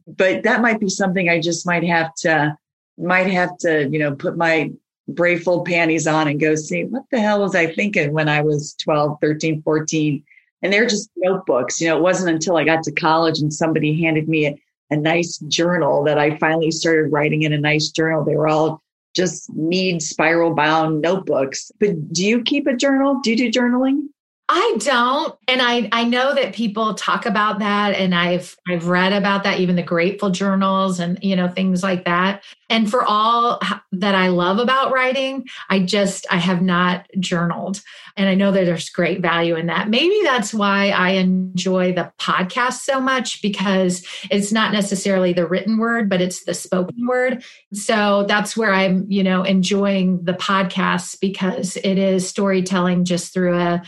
but 0.06 0.44
that 0.44 0.62
might 0.62 0.80
be 0.80 0.88
something 0.88 1.28
I 1.28 1.42
just 1.42 1.66
might 1.66 1.84
have 1.84 2.14
to, 2.18 2.56
might 3.00 3.32
have 3.32 3.58
to, 3.62 3.90
you 3.90 3.98
know, 3.98 4.14
put 4.14 4.38
my 4.38 4.72
brave 5.08 5.42
full 5.42 5.64
panties 5.64 6.06
on 6.06 6.28
and 6.28 6.40
go 6.40 6.54
see 6.54 6.84
what 6.86 7.06
the 7.10 7.20
hell 7.20 7.42
was 7.42 7.56
I 7.56 7.74
thinking 7.74 8.14
when 8.14 8.30
I 8.30 8.42
was 8.42 8.76
12, 8.84 9.18
13, 9.20 9.64
14. 9.64 10.24
And 10.62 10.72
they're 10.72 10.86
just 10.86 11.10
notebooks. 11.18 11.82
You 11.82 11.88
know, 11.88 11.98
it 11.98 12.04
wasn't 12.04 12.36
until 12.36 12.56
I 12.56 12.66
got 12.66 12.84
to 12.84 12.92
college 12.92 13.40
and 13.40 13.52
somebody 13.52 14.00
handed 14.00 14.30
me 14.30 14.46
a, 14.46 14.56
a 14.92 14.98
nice 14.98 15.38
journal 15.40 16.04
that 16.04 16.18
I 16.18 16.38
finally 16.38 16.72
started 16.72 17.12
writing 17.12 17.44
in 17.44 17.54
a 17.54 17.58
nice 17.58 17.90
journal. 17.90 18.26
They 18.26 18.36
were 18.36 18.48
all 18.48 18.82
just 19.16 19.54
need 19.54 20.02
spiral 20.02 20.54
bound 20.54 21.02
notebooks. 21.02 21.72
But 21.80 22.14
do 22.14 22.26
you 22.26 22.44
keep 22.44 22.68
a 22.68 22.76
journal? 22.76 23.20
Do 23.24 23.32
you 23.32 23.38
do 23.38 23.60
journaling? 23.60 24.08
I 24.52 24.78
don't. 24.80 25.36
And 25.48 25.62
I, 25.62 25.90
I 25.92 26.06
know 26.06 26.34
that 26.34 26.56
people 26.56 26.96
talk 26.96 27.28
about 27.28 27.60
that 27.60 27.94
and 27.94 28.16
I've 28.16 28.58
I've 28.68 28.88
read 28.88 29.14
about 29.14 29.44
that, 29.44 29.60
even 29.60 29.76
the 29.76 29.84
grateful 29.84 30.32
journals 30.32 31.00
and 31.00 31.20
you 31.22 31.36
know, 31.36 31.48
things 31.48 31.84
like 31.84 32.06
that. 32.06 32.44
And 32.68 32.90
for 32.90 33.04
all 33.04 33.62
that 33.92 34.16
I 34.16 34.30
love 34.30 34.58
about 34.58 34.92
writing, 34.92 35.48
I 35.70 35.82
just 35.82 36.26
I 36.32 36.38
have 36.38 36.64
not 36.64 37.06
journaled. 37.20 37.82
And 38.18 38.28
I 38.28 38.34
know 38.34 38.52
that 38.52 38.66
there's 38.66 38.90
great 38.90 39.22
value 39.22 39.56
in 39.56 39.68
that. 39.68 39.88
Maybe 39.88 40.20
that's 40.24 40.52
why 40.52 40.90
I 40.90 41.12
enjoy 41.12 41.94
the 41.94 42.12
podcast 42.20 42.80
so 42.80 43.00
much 43.00 43.44
because 43.44 44.04
it's 44.32 44.52
not 44.52 44.74
necessarily 44.74 45.32
the 45.32 45.48
written 45.48 45.78
word, 45.78 46.10
but 46.10 46.22
it's 46.22 46.44
the 46.44 46.56
spoken 46.56 47.06
word. 47.08 47.44
So 47.74 48.26
that's 48.28 48.58
where 48.58 48.74
I'm, 48.74 49.06
you 49.10 49.24
know, 49.24 49.44
enjoying 49.44 50.24
the 50.24 50.34
podcasts 50.34 51.20
because 51.20 51.78
it 51.78 52.00
is 52.00 52.28
storytelling 52.28 53.06
just 53.06 53.32
through 53.32 53.56
a 53.56 53.84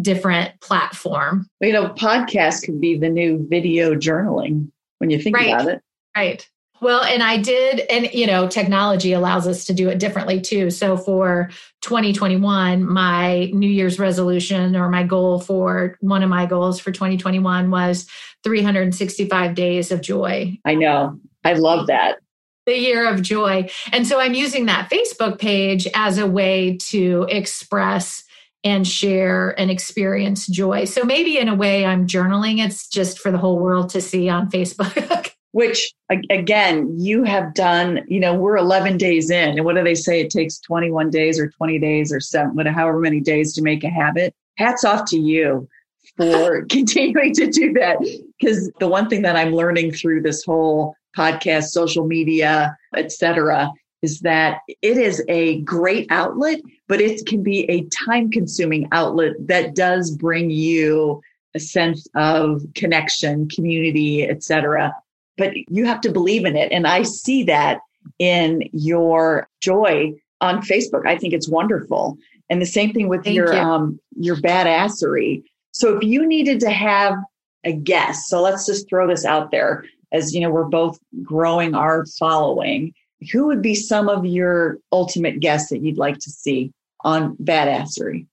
different 0.00 0.60
platform. 0.60 1.48
You 1.60 1.72
know, 1.72 1.88
podcast 1.90 2.64
could 2.64 2.80
be 2.80 2.98
the 2.98 3.08
new 3.08 3.46
video 3.48 3.94
journaling 3.94 4.70
when 4.98 5.10
you 5.10 5.20
think 5.20 5.36
right. 5.36 5.48
about 5.48 5.68
it. 5.68 5.82
Right. 6.16 6.48
Well, 6.80 7.02
and 7.02 7.22
I 7.22 7.38
did, 7.38 7.80
and 7.88 8.12
you 8.12 8.26
know, 8.26 8.46
technology 8.48 9.12
allows 9.12 9.46
us 9.46 9.64
to 9.66 9.72
do 9.72 9.88
it 9.88 9.98
differently 9.98 10.40
too. 10.40 10.70
So 10.70 10.96
for 10.96 11.50
2021, 11.82 12.84
my 12.84 13.46
New 13.54 13.70
Year's 13.70 13.98
resolution 13.98 14.76
or 14.76 14.90
my 14.90 15.02
goal 15.02 15.40
for 15.40 15.96
one 16.00 16.22
of 16.22 16.28
my 16.28 16.46
goals 16.46 16.80
for 16.80 16.92
2021 16.92 17.70
was 17.70 18.06
365 18.42 19.54
days 19.54 19.92
of 19.92 20.02
joy. 20.02 20.58
I 20.64 20.74
know. 20.74 21.18
I 21.44 21.54
love 21.54 21.86
that 21.86 22.18
the 22.66 22.78
year 22.78 23.06
of 23.08 23.22
joy. 23.22 23.68
And 23.92 24.06
so 24.06 24.20
I'm 24.20 24.34
using 24.34 24.66
that 24.66 24.90
Facebook 24.90 25.38
page 25.38 25.86
as 25.94 26.18
a 26.18 26.26
way 26.26 26.78
to 26.88 27.26
express 27.28 28.24
and 28.64 28.88
share 28.88 29.58
and 29.60 29.70
experience 29.70 30.46
joy. 30.46 30.86
So 30.86 31.04
maybe 31.04 31.38
in 31.38 31.48
a 31.48 31.54
way 31.54 31.84
I'm 31.84 32.06
journaling. 32.06 32.64
It's 32.64 32.88
just 32.88 33.18
for 33.18 33.30
the 33.30 33.38
whole 33.38 33.58
world 33.58 33.90
to 33.90 34.00
see 34.00 34.28
on 34.28 34.50
Facebook. 34.50 35.30
Which 35.52 35.92
again, 36.30 36.98
you 36.98 37.22
have 37.22 37.54
done, 37.54 38.00
you 38.08 38.18
know, 38.18 38.34
we're 38.34 38.56
11 38.56 38.96
days 38.96 39.30
in. 39.30 39.50
And 39.50 39.64
what 39.64 39.76
do 39.76 39.84
they 39.84 39.94
say? 39.94 40.20
It 40.20 40.30
takes 40.30 40.58
21 40.58 41.10
days 41.10 41.38
or 41.38 41.48
20 41.48 41.78
days 41.78 42.12
or 42.12 42.18
seven, 42.18 42.56
whatever, 42.56 42.74
however 42.74 42.98
many 42.98 43.20
days 43.20 43.52
to 43.54 43.62
make 43.62 43.84
a 43.84 43.88
habit. 43.88 44.34
Hats 44.56 44.84
off 44.84 45.04
to 45.10 45.16
you 45.16 45.68
for 46.16 46.64
continuing 46.70 47.34
to 47.34 47.46
do 47.46 47.72
that. 47.74 47.98
Because 48.40 48.68
the 48.80 48.88
one 48.88 49.08
thing 49.08 49.22
that 49.22 49.36
I'm 49.36 49.52
learning 49.52 49.92
through 49.92 50.22
this 50.22 50.42
whole 50.44 50.96
podcast, 51.16 51.66
social 51.66 52.04
media, 52.04 52.76
etc., 52.96 53.70
is 54.02 54.20
that 54.20 54.58
it 54.68 54.98
is 54.98 55.22
a 55.28 55.60
great 55.60 56.06
outlet, 56.10 56.60
but 56.88 57.00
it 57.00 57.26
can 57.26 57.42
be 57.42 57.68
a 57.70 57.84
time 57.86 58.30
consuming 58.30 58.88
outlet 58.92 59.32
that 59.40 59.74
does 59.74 60.10
bring 60.10 60.50
you 60.50 61.20
a 61.54 61.60
sense 61.60 62.06
of 62.14 62.62
connection, 62.74 63.48
community, 63.48 64.24
etc. 64.28 64.94
But 65.36 65.52
you 65.68 65.86
have 65.86 66.00
to 66.02 66.10
believe 66.10 66.44
in 66.44 66.56
it. 66.56 66.72
And 66.72 66.86
I 66.86 67.02
see 67.02 67.44
that 67.44 67.80
in 68.18 68.68
your 68.72 69.48
joy 69.60 70.12
on 70.40 70.62
Facebook. 70.62 71.06
I 71.06 71.16
think 71.16 71.32
it's 71.32 71.48
wonderful. 71.48 72.18
And 72.50 72.60
the 72.60 72.66
same 72.66 72.92
thing 72.92 73.08
with 73.08 73.24
Thank 73.24 73.36
your 73.36 73.54
you. 73.54 73.60
um 73.60 74.00
your 74.16 74.36
badassery. 74.36 75.42
So 75.72 75.96
if 75.96 76.04
you 76.04 76.26
needed 76.26 76.60
to 76.60 76.70
have 76.70 77.16
a 77.64 77.72
guest, 77.72 78.28
so 78.28 78.42
let's 78.42 78.66
just 78.66 78.88
throw 78.88 79.08
this 79.08 79.24
out 79.24 79.50
there 79.50 79.84
as 80.14 80.32
you 80.32 80.40
know, 80.40 80.50
we're 80.50 80.64
both 80.64 80.98
growing 81.22 81.74
our 81.74 82.06
following 82.06 82.94
who 83.32 83.46
would 83.46 83.62
be 83.62 83.74
some 83.74 84.08
of 84.08 84.26
your 84.26 84.78
ultimate 84.92 85.40
guests 85.40 85.70
that 85.70 85.78
you'd 85.78 85.98
like 85.98 86.18
to 86.18 86.30
see 86.30 86.72
on 87.00 87.36
badassery? 87.36 88.26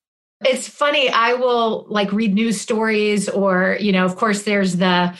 It's 0.45 0.67
funny. 0.67 1.09
I 1.09 1.33
will 1.33 1.85
like 1.87 2.11
read 2.11 2.33
news 2.33 2.59
stories, 2.59 3.29
or 3.29 3.77
you 3.79 3.91
know, 3.91 4.05
of 4.05 4.15
course, 4.15 4.43
there's 4.43 4.77
the 4.77 5.17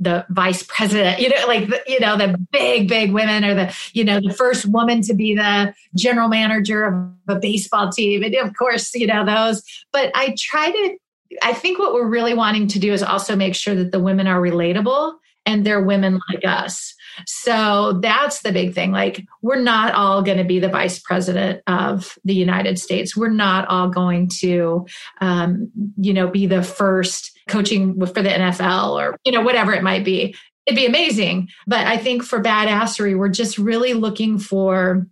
the 0.00 0.24
vice 0.28 0.62
president, 0.62 1.18
you 1.18 1.28
know, 1.28 1.44
like 1.46 1.68
the, 1.68 1.82
you 1.86 1.98
know 1.98 2.16
the 2.16 2.38
big 2.52 2.88
big 2.88 3.12
women, 3.12 3.44
or 3.44 3.54
the 3.54 3.74
you 3.94 4.04
know 4.04 4.20
the 4.20 4.32
first 4.32 4.66
woman 4.66 5.00
to 5.02 5.14
be 5.14 5.34
the 5.34 5.74
general 5.96 6.28
manager 6.28 6.84
of 6.84 7.36
a 7.36 7.40
baseball 7.40 7.90
team, 7.90 8.22
and 8.22 8.34
of 8.34 8.54
course, 8.56 8.94
you 8.94 9.06
know 9.06 9.24
those. 9.24 9.62
But 9.92 10.10
I 10.14 10.34
try 10.38 10.70
to. 10.70 10.98
I 11.42 11.52
think 11.52 11.78
what 11.78 11.92
we're 11.92 12.08
really 12.08 12.34
wanting 12.34 12.68
to 12.68 12.78
do 12.78 12.92
is 12.92 13.02
also 13.02 13.36
make 13.36 13.54
sure 13.54 13.74
that 13.74 13.92
the 13.92 14.00
women 14.00 14.26
are 14.26 14.40
relatable 14.40 15.14
and 15.44 15.64
they're 15.64 15.82
women 15.82 16.20
like 16.30 16.44
us. 16.44 16.94
So 17.26 17.98
that's 18.02 18.42
the 18.42 18.52
big 18.52 18.74
thing. 18.74 18.92
Like, 18.92 19.24
we're 19.42 19.60
not 19.60 19.94
all 19.94 20.22
going 20.22 20.38
to 20.38 20.44
be 20.44 20.58
the 20.58 20.68
vice 20.68 20.98
president 20.98 21.62
of 21.66 22.18
the 22.24 22.34
United 22.34 22.78
States. 22.78 23.16
We're 23.16 23.28
not 23.28 23.66
all 23.68 23.88
going 23.88 24.28
to, 24.40 24.86
um, 25.20 25.70
you 25.96 26.12
know, 26.12 26.28
be 26.28 26.46
the 26.46 26.62
first 26.62 27.38
coaching 27.48 27.94
for 28.06 28.22
the 28.22 28.28
NFL 28.28 29.00
or, 29.00 29.16
you 29.24 29.32
know, 29.32 29.42
whatever 29.42 29.72
it 29.72 29.82
might 29.82 30.04
be. 30.04 30.34
It'd 30.66 30.76
be 30.76 30.86
amazing. 30.86 31.48
But 31.66 31.86
I 31.86 31.96
think 31.96 32.22
for 32.22 32.42
badassery, 32.42 33.16
we're 33.16 33.28
just 33.30 33.56
really 33.56 33.94
looking 33.94 34.38
for 34.38 35.06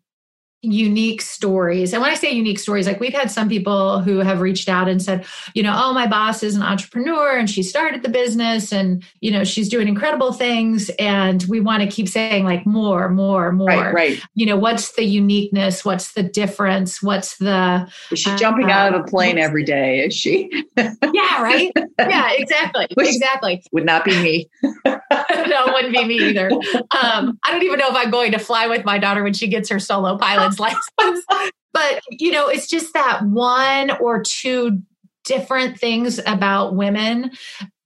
unique 0.62 1.23
stories. 1.23 1.92
And 1.92 2.03
when 2.03 2.11
I 2.11 2.14
say 2.14 2.31
unique 2.31 2.59
stories, 2.59 2.87
like 2.87 2.99
we've 2.99 3.12
had 3.12 3.31
some 3.31 3.49
people 3.49 4.01
who 4.01 4.19
have 4.19 4.40
reached 4.40 4.69
out 4.69 4.88
and 4.88 5.01
said, 5.03 5.25
you 5.55 5.62
know, 5.62 5.73
oh, 5.75 5.92
my 5.92 6.07
boss 6.07 6.42
is 6.42 6.57
an 6.57 6.62
entrepreneur 6.62 7.37
and 7.37 7.49
she 7.49 7.62
started 7.62 8.03
the 8.03 8.09
business 8.09 8.73
and, 8.73 9.05
you 9.21 9.31
know, 9.31 9.45
she's 9.45 9.69
doing 9.69 9.87
incredible 9.87 10.33
things. 10.33 10.90
And 10.99 11.45
we 11.49 11.61
want 11.61 11.83
to 11.83 11.88
keep 11.88 12.09
saying 12.09 12.45
like 12.45 12.66
more, 12.66 13.09
more, 13.09 13.53
more. 13.53 13.69
Right, 13.69 13.95
right. 13.95 14.23
You 14.35 14.47
know, 14.47 14.57
what's 14.57 14.92
the 14.92 15.05
uniqueness? 15.05 15.85
What's 15.85 16.12
the 16.12 16.23
difference? 16.23 17.03
What's 17.03 17.37
the. 17.37 17.88
Is 18.11 18.19
she 18.19 18.35
jumping 18.37 18.66
uh, 18.66 18.75
out 18.75 18.95
of 18.95 19.03
a 19.03 19.05
plane 19.05 19.38
every 19.38 19.64
day? 19.64 20.01
Is 20.01 20.14
she? 20.14 20.51
yeah, 20.77 21.42
right. 21.42 21.71
Yeah, 21.99 22.31
exactly. 22.38 22.87
Which 22.95 23.09
exactly. 23.09 23.62
Would 23.73 23.85
not 23.85 24.05
be 24.05 24.21
me. 24.23 24.49
no, 24.64 24.73
it 24.85 25.73
wouldn't 25.73 25.92
be 25.92 26.05
me 26.05 26.16
either. 26.31 26.51
Um, 26.51 27.38
I 27.45 27.53
don't 27.53 27.62
even 27.62 27.79
know 27.79 27.88
if 27.88 27.95
I'm 27.95 28.11
going 28.11 28.33
to 28.33 28.38
fly 28.38 28.66
with 28.66 28.85
my 28.85 28.99
daughter 28.99 29.23
when 29.23 29.35
she 29.35 29.49
gets 29.49 29.69
her 29.69 29.79
solo 29.79 30.16
pilot 30.16 30.45
license. 30.59 31.24
but, 31.72 32.00
you 32.11 32.30
know, 32.32 32.48
it's 32.48 32.66
just 32.66 32.94
that 32.94 33.24
one 33.24 33.90
or 33.98 34.22
two 34.22 34.82
different 35.24 35.78
things 35.78 36.20
about 36.24 36.74
women 36.74 37.32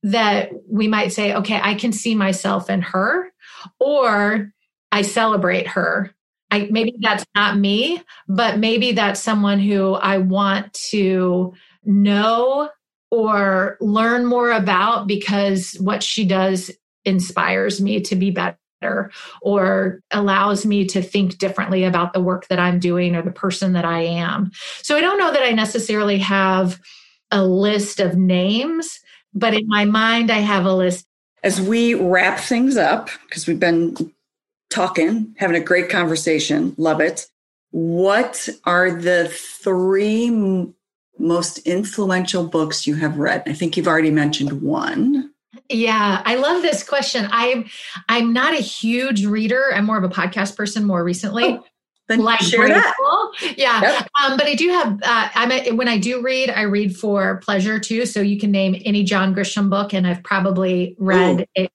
that 0.03 0.51
we 0.69 0.89
might 0.89 1.13
say, 1.13 1.35
okay, 1.35 1.61
I 1.63 1.75
can 1.75 1.93
see 1.93 2.15
myself 2.15 2.71
in 2.71 2.83
her, 2.83 3.33
or 3.79 4.53
I 4.93 5.03
celebrate 5.03 5.67
her. 5.69 6.15
I, 6.51 6.69
maybe 6.71 6.95
that's 7.01 7.25
not 7.35 7.59
me, 7.59 8.03
but 8.29 8.59
maybe 8.59 8.93
that's 8.93 9.21
someone 9.21 9.61
who 9.61 9.95
I 9.95 10.19
want 10.19 10.73
to 10.91 11.55
know 11.85 12.71
or 13.11 13.77
learn 13.81 14.27
more 14.27 14.51
about 14.51 15.07
because 15.07 15.75
what 15.81 16.03
she 16.03 16.25
does 16.25 16.71
inspires 17.05 17.81
me 17.81 18.01
to 18.01 18.17
be 18.17 18.31
better 18.31 18.57
or 19.43 20.01
allows 20.11 20.65
me 20.65 20.85
to 20.87 21.03
think 21.03 21.39
differently 21.39 21.85
about 21.85 22.13
the 22.13 22.21
work 22.21 22.49
that 22.49 22.59
I'm 22.59 22.79
doing 22.79 23.15
or 23.15 23.23
the 23.23 23.31
person 23.31 23.73
that 23.75 23.85
I 23.85 24.01
am. 24.01 24.51
So 24.83 24.97
I 24.97 25.01
don't 25.01 25.19
know 25.19 25.33
that 25.33 25.43
I 25.43 25.51
necessarily 25.51 26.19
have 26.19 26.81
a 27.31 27.45
list 27.45 28.01
of 28.01 28.17
names, 28.17 28.99
but 29.35 29.55
in 29.55 29.67
my 29.69 29.85
mind, 29.85 30.31
I 30.31 30.39
have 30.39 30.65
a 30.65 30.75
list. 30.75 31.07
As 31.43 31.61
we 31.61 31.95
wrap 31.95 32.41
things 32.41 32.77
up, 32.77 33.09
because 33.29 33.47
we've 33.47 33.61
been 33.61 34.13
talking, 34.69 35.35
having 35.39 35.57
a 35.57 35.65
great 35.65 35.89
conversation, 35.89 36.75
love 36.77 37.01
it. 37.01 37.27
What 37.71 38.49
are 38.65 38.91
the 38.91 39.29
three 39.29 40.67
most 41.19 41.59
influential 41.59 42.47
books 42.47 42.87
you 42.87 42.97
have 42.97 43.19
read? 43.19 43.45
I 43.47 43.53
think 43.53 43.77
you've 43.77 43.89
already 43.89 44.11
mentioned 44.11 44.61
one. 44.61 45.30
Yeah, 45.71 46.23
I 46.25 46.35
love 46.35 46.63
this 46.63 46.83
question. 46.83 47.29
I'm 47.31 47.67
I'm 48.09 48.33
not 48.33 48.55
a 48.55 48.61
huge 48.61 49.25
reader. 49.25 49.73
I'm 49.73 49.85
more 49.85 49.97
of 49.97 50.05
a 50.05 50.09
podcast 50.09 50.57
person 50.57 50.85
more 50.85 51.05
recently. 51.05 51.45
Oh, 51.45 51.65
then 52.09 52.19
like 52.19 52.41
share 52.41 52.67
that. 52.69 52.93
Yeah, 53.57 53.81
yep. 53.81 54.09
um, 54.21 54.37
but 54.37 54.47
I 54.47 54.57
do 54.57 54.69
have. 54.71 55.01
Uh, 55.03 55.29
I'm 55.35 55.53
a, 55.53 55.71
when 55.71 55.87
I 55.87 55.97
do 55.97 56.23
read, 56.23 56.51
I 56.51 56.63
read 56.63 56.97
for 56.97 57.37
pleasure 57.37 57.79
too. 57.79 58.05
So 58.05 58.21
you 58.21 58.39
can 58.39 58.51
name 58.51 58.83
any 58.85 59.05
John 59.05 59.33
Grisham 59.33 59.71
book, 59.71 59.95
and 59.95 60.07
I've 60.07 60.25
probably 60.25 60.97
read 60.99 61.47
it. 61.55 61.71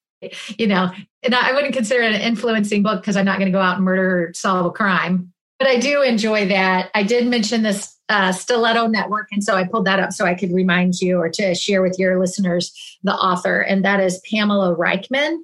You 0.57 0.67
know, 0.67 0.91
and 1.23 1.35
I 1.35 1.53
wouldn't 1.53 1.73
consider 1.73 2.01
it 2.01 2.13
an 2.13 2.21
influencing 2.21 2.83
book 2.83 2.99
because 2.99 3.15
I'm 3.15 3.25
not 3.25 3.37
going 3.37 3.51
to 3.51 3.57
go 3.57 3.61
out 3.61 3.77
and 3.77 3.85
murder 3.85 4.27
or 4.27 4.33
solve 4.33 4.65
a 4.65 4.71
crime. 4.71 5.31
But 5.59 5.67
I 5.67 5.77
do 5.79 6.01
enjoy 6.01 6.47
that. 6.49 6.91
I 6.93 7.03
did 7.03 7.27
mention 7.27 7.63
this 7.63 7.95
uh, 8.09 8.31
Stiletto 8.31 8.87
Network. 8.87 9.29
And 9.31 9.43
so 9.43 9.55
I 9.55 9.65
pulled 9.65 9.85
that 9.85 9.99
up 9.99 10.11
so 10.11 10.25
I 10.25 10.35
could 10.35 10.51
remind 10.51 10.95
you 11.01 11.17
or 11.17 11.29
to 11.29 11.55
share 11.55 11.81
with 11.81 11.97
your 11.97 12.19
listeners 12.19 12.97
the 13.03 13.13
author. 13.13 13.61
And 13.61 13.83
that 13.85 13.99
is 13.99 14.21
Pamela 14.29 14.75
Ryckman. 14.75 15.37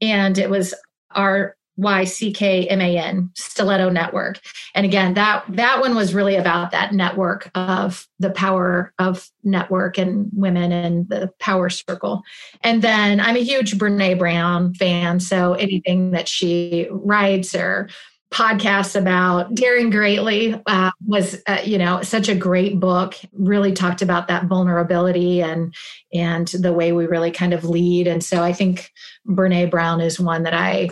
And 0.00 0.38
it 0.38 0.48
was 0.48 0.72
R 1.14 1.56
Y 1.76 2.04
C 2.04 2.32
K 2.32 2.68
M 2.68 2.80
A 2.80 2.98
N, 2.98 3.30
Stiletto 3.34 3.88
Network. 3.90 4.40
And 4.74 4.84
again, 4.84 5.14
that 5.14 5.44
that 5.48 5.80
one 5.80 5.94
was 5.94 6.14
really 6.14 6.36
about 6.36 6.72
that 6.72 6.92
network 6.92 7.50
of 7.54 8.06
the 8.18 8.30
power 8.30 8.92
of 8.98 9.30
network 9.44 9.96
and 9.96 10.28
women 10.32 10.72
and 10.72 11.08
the 11.08 11.30
power 11.38 11.70
circle. 11.70 12.22
And 12.62 12.82
then 12.82 13.18
I'm 13.18 13.36
a 13.36 13.42
huge 13.42 13.78
Brene 13.78 14.18
Brown 14.18 14.74
fan, 14.74 15.20
so 15.20 15.54
anything 15.54 16.10
that 16.10 16.28
she 16.28 16.86
writes 16.90 17.54
or 17.54 17.88
podcasts 18.30 18.94
about 18.94 19.54
daring 19.54 19.90
greatly 19.90 20.60
uh, 20.66 20.90
was 21.06 21.42
uh, 21.46 21.60
you 21.64 21.78
know 21.78 22.00
such 22.02 22.28
a 22.28 22.34
great 22.34 22.78
book 22.78 23.14
really 23.32 23.72
talked 23.72 24.02
about 24.02 24.28
that 24.28 24.44
vulnerability 24.44 25.42
and 25.42 25.74
and 26.12 26.48
the 26.48 26.72
way 26.72 26.92
we 26.92 27.06
really 27.06 27.30
kind 27.32 27.52
of 27.52 27.64
lead. 27.64 28.06
And 28.06 28.22
so 28.22 28.42
i 28.42 28.52
think 28.52 28.92
brene 29.26 29.70
brown 29.70 30.00
is 30.00 30.20
one 30.20 30.44
that 30.44 30.54
i 30.54 30.90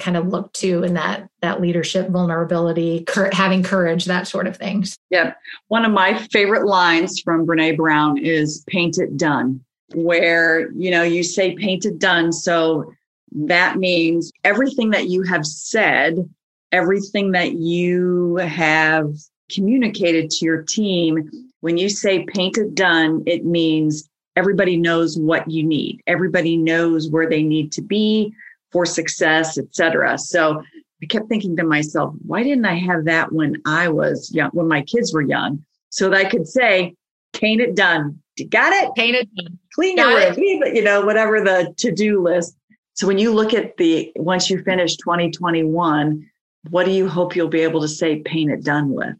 kind 0.00 0.16
of 0.16 0.26
look 0.26 0.52
to 0.52 0.82
in 0.82 0.94
that 0.94 1.28
that 1.40 1.60
leadership 1.60 2.10
vulnerability 2.10 3.04
cur- 3.04 3.30
having 3.32 3.62
courage 3.62 4.04
that 4.06 4.26
sort 4.26 4.46
of 4.46 4.56
things. 4.56 4.96
Yeah 5.10 5.34
one 5.68 5.84
of 5.84 5.92
my 5.92 6.18
favorite 6.32 6.66
lines 6.66 7.20
from 7.20 7.46
brene 7.46 7.76
brown 7.76 8.18
is 8.18 8.64
paint 8.68 8.98
it 8.98 9.16
done 9.16 9.64
where 9.94 10.70
you 10.72 10.90
know 10.90 11.02
you 11.02 11.22
say 11.22 11.54
paint 11.54 11.84
it 11.84 11.98
done. 11.98 12.32
So 12.32 12.92
that 13.32 13.78
means 13.78 14.30
everything 14.44 14.90
that 14.90 15.08
you 15.08 15.22
have 15.22 15.44
said 15.44 16.28
everything 16.74 17.30
that 17.30 17.52
you 17.52 18.34
have 18.36 19.14
communicated 19.50 20.28
to 20.28 20.44
your 20.44 20.62
team. 20.62 21.30
When 21.60 21.78
you 21.78 21.88
say 21.88 22.24
paint 22.24 22.58
it 22.58 22.74
done, 22.74 23.22
it 23.26 23.44
means 23.44 24.08
everybody 24.34 24.76
knows 24.76 25.16
what 25.16 25.48
you 25.48 25.62
need. 25.62 26.00
Everybody 26.08 26.56
knows 26.56 27.08
where 27.08 27.30
they 27.30 27.44
need 27.44 27.70
to 27.72 27.82
be 27.82 28.34
for 28.72 28.84
success, 28.84 29.56
etc. 29.56 30.18
So 30.18 30.60
I 31.00 31.06
kept 31.06 31.28
thinking 31.28 31.56
to 31.58 31.64
myself, 31.64 32.12
why 32.26 32.42
didn't 32.42 32.64
I 32.64 32.74
have 32.74 33.04
that 33.04 33.30
when 33.30 33.62
I 33.64 33.88
was 33.88 34.32
young, 34.34 34.50
when 34.50 34.66
my 34.66 34.82
kids 34.82 35.14
were 35.14 35.22
young, 35.22 35.64
so 35.90 36.10
that 36.10 36.26
I 36.26 36.28
could 36.28 36.48
say, 36.48 36.96
paint 37.32 37.60
it 37.60 37.76
done. 37.76 38.20
Got 38.48 38.72
it? 38.72 38.92
Paint 38.96 39.14
it 39.14 39.28
done. 39.36 39.58
Clean 39.76 39.96
your 39.96 40.32
room, 40.32 40.36
you 40.74 40.82
know, 40.82 41.06
whatever 41.06 41.40
the 41.40 41.72
to-do 41.76 42.20
list. 42.20 42.56
So 42.94 43.06
when 43.06 43.18
you 43.18 43.32
look 43.32 43.54
at 43.54 43.76
the 43.76 44.10
once 44.16 44.50
you 44.50 44.60
finish 44.64 44.96
2021, 44.96 46.28
what 46.70 46.86
do 46.86 46.92
you 46.92 47.08
hope 47.08 47.36
you'll 47.36 47.48
be 47.48 47.60
able 47.60 47.80
to 47.80 47.88
say 47.88 48.20
paint 48.20 48.50
it 48.50 48.64
done 48.64 48.90
with? 48.90 49.14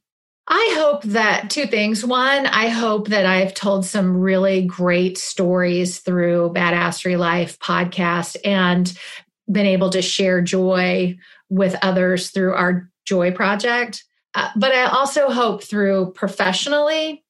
I 0.46 0.74
hope 0.76 1.02
that 1.04 1.48
two 1.48 1.66
things. 1.66 2.04
One, 2.04 2.46
I 2.46 2.68
hope 2.68 3.08
that 3.08 3.24
I've 3.24 3.54
told 3.54 3.86
some 3.86 4.18
really 4.18 4.62
great 4.66 5.16
stories 5.16 6.00
through 6.00 6.52
Badassery 6.54 7.18
Life 7.18 7.58
podcast 7.60 8.36
and 8.44 8.92
been 9.50 9.66
able 9.66 9.90
to 9.90 10.02
share 10.02 10.42
joy 10.42 11.16
with 11.48 11.76
others 11.80 12.30
through 12.30 12.54
our 12.54 12.90
Joy 13.06 13.32
Project. 13.32 14.04
Uh, 14.34 14.50
but 14.56 14.72
I 14.72 14.84
also 14.84 15.30
hope 15.30 15.62
through 15.62 16.12
professionally 16.12 17.23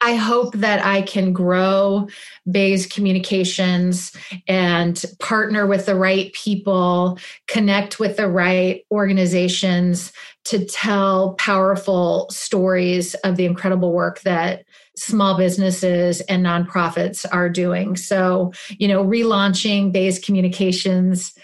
I 0.00 0.14
hope 0.14 0.54
that 0.54 0.84
I 0.84 1.02
can 1.02 1.32
grow 1.32 2.08
Bays 2.50 2.86
Communications 2.86 4.12
and 4.48 5.04
partner 5.18 5.66
with 5.66 5.86
the 5.86 5.94
right 5.94 6.32
people, 6.32 7.18
connect 7.46 8.00
with 8.00 8.16
the 8.16 8.28
right 8.28 8.84
organizations 8.90 10.12
to 10.44 10.64
tell 10.64 11.34
powerful 11.34 12.28
stories 12.30 13.14
of 13.16 13.36
the 13.36 13.44
incredible 13.44 13.92
work 13.92 14.20
that 14.22 14.64
small 14.96 15.36
businesses 15.36 16.20
and 16.22 16.44
nonprofits 16.44 17.26
are 17.30 17.48
doing. 17.48 17.96
So, 17.96 18.52
you 18.70 18.88
know, 18.88 19.04
relaunching 19.04 19.92
Bays 19.92 20.18
Communications 20.18 21.34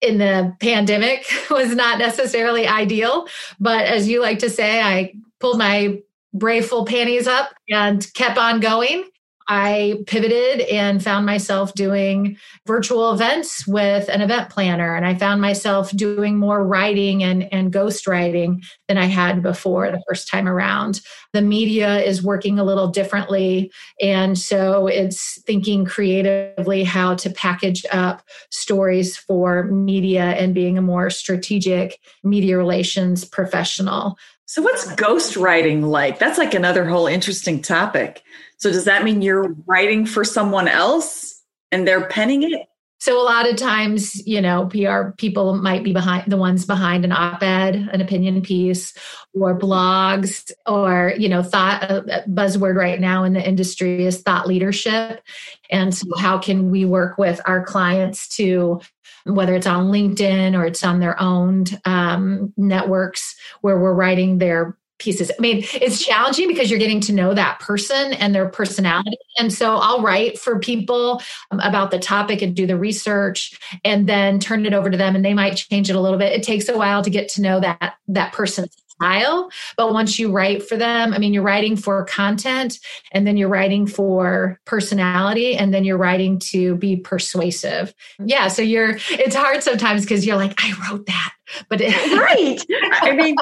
in 0.00 0.18
the 0.18 0.54
pandemic 0.60 1.26
was 1.50 1.74
not 1.74 1.98
necessarily 1.98 2.66
ideal. 2.66 3.26
But 3.60 3.86
as 3.86 4.08
you 4.08 4.20
like 4.20 4.40
to 4.40 4.50
say, 4.50 4.80
I 4.80 5.14
pulled 5.38 5.58
my 5.58 6.00
Braveful 6.32 6.84
panties 6.86 7.26
up 7.26 7.50
and 7.68 8.06
kept 8.14 8.38
on 8.38 8.60
going. 8.60 9.04
I 9.52 10.04
pivoted 10.06 10.60
and 10.68 11.02
found 11.02 11.26
myself 11.26 11.74
doing 11.74 12.36
virtual 12.68 13.12
events 13.12 13.66
with 13.66 14.08
an 14.08 14.20
event 14.20 14.48
planner. 14.48 14.94
And 14.94 15.04
I 15.04 15.16
found 15.16 15.40
myself 15.40 15.90
doing 15.90 16.38
more 16.38 16.64
writing 16.64 17.24
and, 17.24 17.52
and 17.52 17.72
ghostwriting 17.72 18.64
than 18.86 18.96
I 18.96 19.06
had 19.06 19.42
before 19.42 19.90
the 19.90 20.00
first 20.08 20.28
time 20.28 20.46
around. 20.46 21.00
The 21.32 21.42
media 21.42 21.98
is 21.98 22.22
working 22.22 22.60
a 22.60 22.64
little 22.64 22.86
differently. 22.86 23.72
And 24.00 24.38
so 24.38 24.86
it's 24.86 25.42
thinking 25.42 25.84
creatively 25.84 26.84
how 26.84 27.16
to 27.16 27.30
package 27.30 27.84
up 27.90 28.22
stories 28.52 29.16
for 29.16 29.64
media 29.64 30.26
and 30.26 30.54
being 30.54 30.78
a 30.78 30.82
more 30.82 31.10
strategic 31.10 31.98
media 32.22 32.56
relations 32.56 33.24
professional. 33.24 34.16
So, 34.50 34.62
what's 34.62 34.84
ghostwriting 34.94 35.84
like? 35.84 36.18
That's 36.18 36.36
like 36.36 36.54
another 36.54 36.84
whole 36.84 37.06
interesting 37.06 37.62
topic. 37.62 38.24
So, 38.56 38.72
does 38.72 38.86
that 38.86 39.04
mean 39.04 39.22
you're 39.22 39.54
writing 39.64 40.04
for 40.06 40.24
someone 40.24 40.66
else 40.66 41.40
and 41.70 41.86
they're 41.86 42.08
penning 42.08 42.42
it? 42.42 42.66
So 42.98 43.18
a 43.18 43.22
lot 43.22 43.48
of 43.48 43.54
times, 43.54 44.26
you 44.26 44.42
know, 44.42 44.66
PR 44.66 45.12
people 45.16 45.56
might 45.56 45.84
be 45.84 45.92
behind 45.92 46.30
the 46.30 46.36
ones 46.36 46.66
behind 46.66 47.04
an 47.04 47.12
op-ed, 47.12 47.76
an 47.76 48.00
opinion 48.00 48.42
piece, 48.42 48.92
or 49.34 49.56
blogs, 49.56 50.50
or 50.66 51.14
you 51.16 51.28
know, 51.28 51.44
thought 51.44 51.84
a 51.84 51.94
uh, 51.98 52.24
buzzword 52.26 52.74
right 52.74 53.00
now 53.00 53.22
in 53.22 53.34
the 53.34 53.48
industry 53.48 54.04
is 54.04 54.20
thought 54.20 54.48
leadership. 54.48 55.22
And 55.70 55.94
so, 55.94 56.08
how 56.18 56.38
can 56.38 56.72
we 56.72 56.84
work 56.84 57.18
with 57.18 57.40
our 57.46 57.64
clients 57.64 58.28
to 58.36 58.80
whether 59.24 59.54
it's 59.54 59.66
on 59.66 59.90
LinkedIn 59.90 60.58
or 60.58 60.64
it's 60.64 60.84
on 60.84 61.00
their 61.00 61.20
own 61.20 61.64
um, 61.84 62.52
networks 62.56 63.36
where 63.60 63.78
we're 63.78 63.94
writing 63.94 64.38
their 64.38 64.76
pieces. 65.00 65.30
I 65.36 65.40
mean, 65.40 65.64
it's 65.74 66.04
challenging 66.04 66.46
because 66.46 66.70
you're 66.70 66.78
getting 66.78 67.00
to 67.00 67.12
know 67.12 67.34
that 67.34 67.58
person 67.58 68.12
and 68.12 68.34
their 68.34 68.48
personality. 68.48 69.16
And 69.38 69.52
so 69.52 69.76
I'll 69.76 70.02
write 70.02 70.38
for 70.38 70.58
people 70.60 71.22
um, 71.50 71.58
about 71.60 71.90
the 71.90 71.98
topic 71.98 72.42
and 72.42 72.54
do 72.54 72.66
the 72.66 72.76
research 72.76 73.58
and 73.84 74.08
then 74.08 74.38
turn 74.38 74.66
it 74.66 74.74
over 74.74 74.90
to 74.90 74.96
them 74.96 75.16
and 75.16 75.24
they 75.24 75.34
might 75.34 75.56
change 75.56 75.90
it 75.90 75.96
a 75.96 76.00
little 76.00 76.18
bit. 76.18 76.32
It 76.32 76.42
takes 76.42 76.68
a 76.68 76.76
while 76.76 77.02
to 77.02 77.10
get 77.10 77.28
to 77.30 77.42
know 77.42 77.60
that 77.60 77.94
that 78.08 78.32
person's 78.32 78.76
style, 79.00 79.50
but 79.76 79.92
once 79.92 80.18
you 80.18 80.30
write 80.30 80.68
for 80.68 80.76
them, 80.76 81.14
I 81.14 81.18
mean, 81.18 81.32
you're 81.32 81.42
writing 81.42 81.76
for 81.76 82.04
content 82.04 82.78
and 83.12 83.26
then 83.26 83.36
you're 83.36 83.48
writing 83.48 83.86
for 83.86 84.60
personality 84.66 85.56
and 85.56 85.72
then 85.72 85.84
you're 85.84 85.96
writing 85.96 86.38
to 86.50 86.76
be 86.76 86.96
persuasive. 86.96 87.94
Yeah, 88.24 88.48
so 88.48 88.62
you're 88.62 88.98
it's 89.10 89.34
hard 89.34 89.62
sometimes 89.62 90.02
because 90.02 90.26
you're 90.26 90.36
like 90.36 90.54
I 90.58 90.72
wrote 90.90 91.06
that. 91.06 91.32
But 91.68 91.80
it's 91.80 91.96
right. 92.16 92.60
I 93.02 93.12
mean, 93.12 93.36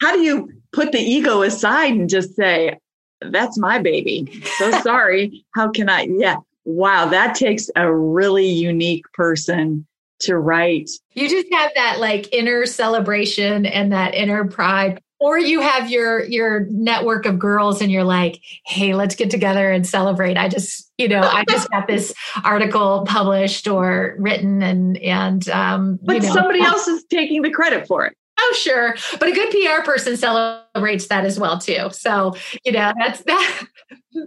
how 0.00 0.12
do 0.12 0.22
you 0.22 0.50
put 0.72 0.92
the 0.92 0.98
ego 0.98 1.42
aside 1.42 1.92
and 1.92 2.08
just 2.08 2.34
say, 2.34 2.78
that's 3.20 3.58
my 3.58 3.78
baby. 3.78 4.42
So 4.58 4.70
sorry. 4.82 5.44
How 5.54 5.70
can 5.70 5.88
I? 5.88 6.08
Yeah. 6.10 6.36
Wow. 6.64 7.06
That 7.06 7.34
takes 7.34 7.70
a 7.76 7.92
really 7.92 8.48
unique 8.48 9.04
person 9.12 9.86
to 10.20 10.36
write. 10.36 10.90
You 11.12 11.28
just 11.28 11.46
have 11.52 11.72
that 11.74 12.00
like 12.00 12.32
inner 12.32 12.66
celebration 12.66 13.66
and 13.66 13.92
that 13.92 14.14
inner 14.14 14.44
pride. 14.46 15.00
Or 15.20 15.38
you 15.38 15.60
have 15.60 15.90
your 15.90 16.24
your 16.24 16.66
network 16.70 17.24
of 17.24 17.38
girls 17.38 17.80
and 17.80 17.90
you're 17.90 18.04
like, 18.04 18.40
hey, 18.66 18.94
let's 18.94 19.14
get 19.14 19.30
together 19.30 19.70
and 19.70 19.86
celebrate. 19.86 20.36
I 20.36 20.48
just, 20.48 20.90
you 20.98 21.08
know, 21.08 21.20
I 21.20 21.44
just 21.48 21.70
got 21.70 21.86
this 21.86 22.12
article 22.44 23.04
published 23.06 23.66
or 23.66 24.16
written 24.18 24.62
and 24.62 24.98
and 24.98 25.48
um 25.48 25.98
But 26.02 26.16
you 26.16 26.22
know, 26.22 26.34
somebody 26.34 26.60
else 26.60 26.88
is 26.88 27.04
taking 27.04 27.42
the 27.42 27.50
credit 27.50 27.86
for 27.86 28.04
it. 28.04 28.16
Oh, 28.38 28.54
sure. 28.58 28.96
But 29.18 29.28
a 29.28 29.32
good 29.32 29.50
PR 29.50 29.82
person 29.84 30.16
celebrates 30.16 31.06
that 31.06 31.24
as 31.24 31.38
well 31.38 31.58
too. 31.58 31.88
So, 31.92 32.34
you 32.64 32.72
know, 32.72 32.92
that's 32.98 33.22
that 33.26 33.66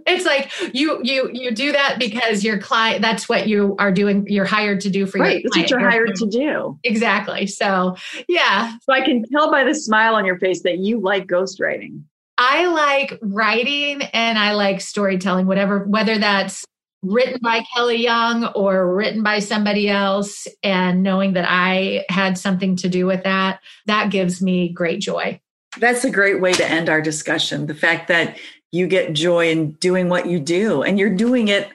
it's 0.06 0.24
like 0.24 0.50
you 0.74 1.00
you 1.02 1.30
you 1.32 1.50
do 1.50 1.72
that 1.72 1.96
because 1.98 2.44
your 2.44 2.58
client 2.58 3.02
that's 3.02 3.28
what 3.28 3.48
you 3.48 3.74
are 3.78 3.92
doing 3.92 4.26
you're 4.28 4.44
hired 4.44 4.80
to 4.82 4.90
do 4.90 5.06
for 5.06 5.18
right, 5.18 5.42
your 5.42 5.42
that's 5.44 5.56
what 5.56 5.70
you're 5.70 5.90
hired 5.90 6.14
to 6.16 6.26
do. 6.26 6.78
Exactly. 6.84 7.46
So, 7.46 7.96
yeah. 8.28 8.76
So 8.82 8.92
I 8.92 9.02
can 9.02 9.24
tell 9.30 9.50
by 9.50 9.64
the 9.64 9.74
smile 9.74 10.14
on 10.14 10.24
your 10.24 10.38
face 10.38 10.62
that 10.62 10.78
you 10.78 11.00
like 11.00 11.26
ghostwriting. 11.26 12.02
I 12.38 12.66
like 12.66 13.18
writing 13.20 14.02
and 14.12 14.38
I 14.38 14.52
like 14.52 14.80
storytelling, 14.80 15.46
whatever, 15.46 15.80
whether 15.80 16.18
that's 16.18 16.64
written 17.02 17.38
by 17.42 17.64
Kelly 17.74 18.02
Young 18.02 18.46
or 18.46 18.94
written 18.94 19.22
by 19.22 19.38
somebody 19.38 19.88
else, 19.88 20.46
and 20.62 21.02
knowing 21.02 21.34
that 21.34 21.46
I 21.48 22.04
had 22.08 22.36
something 22.36 22.76
to 22.76 22.88
do 22.88 23.06
with 23.06 23.24
that, 23.24 23.60
that 23.86 24.10
gives 24.10 24.42
me 24.42 24.68
great 24.68 25.00
joy. 25.00 25.40
That's 25.78 26.04
a 26.04 26.10
great 26.10 26.40
way 26.40 26.52
to 26.54 26.68
end 26.68 26.88
our 26.88 27.00
discussion. 27.00 27.66
The 27.66 27.74
fact 27.74 28.08
that 28.08 28.38
you 28.72 28.86
get 28.86 29.12
joy 29.12 29.50
in 29.50 29.72
doing 29.72 30.08
what 30.08 30.26
you 30.26 30.40
do, 30.40 30.82
and 30.82 30.98
you're 30.98 31.14
doing 31.14 31.48
it 31.48 31.68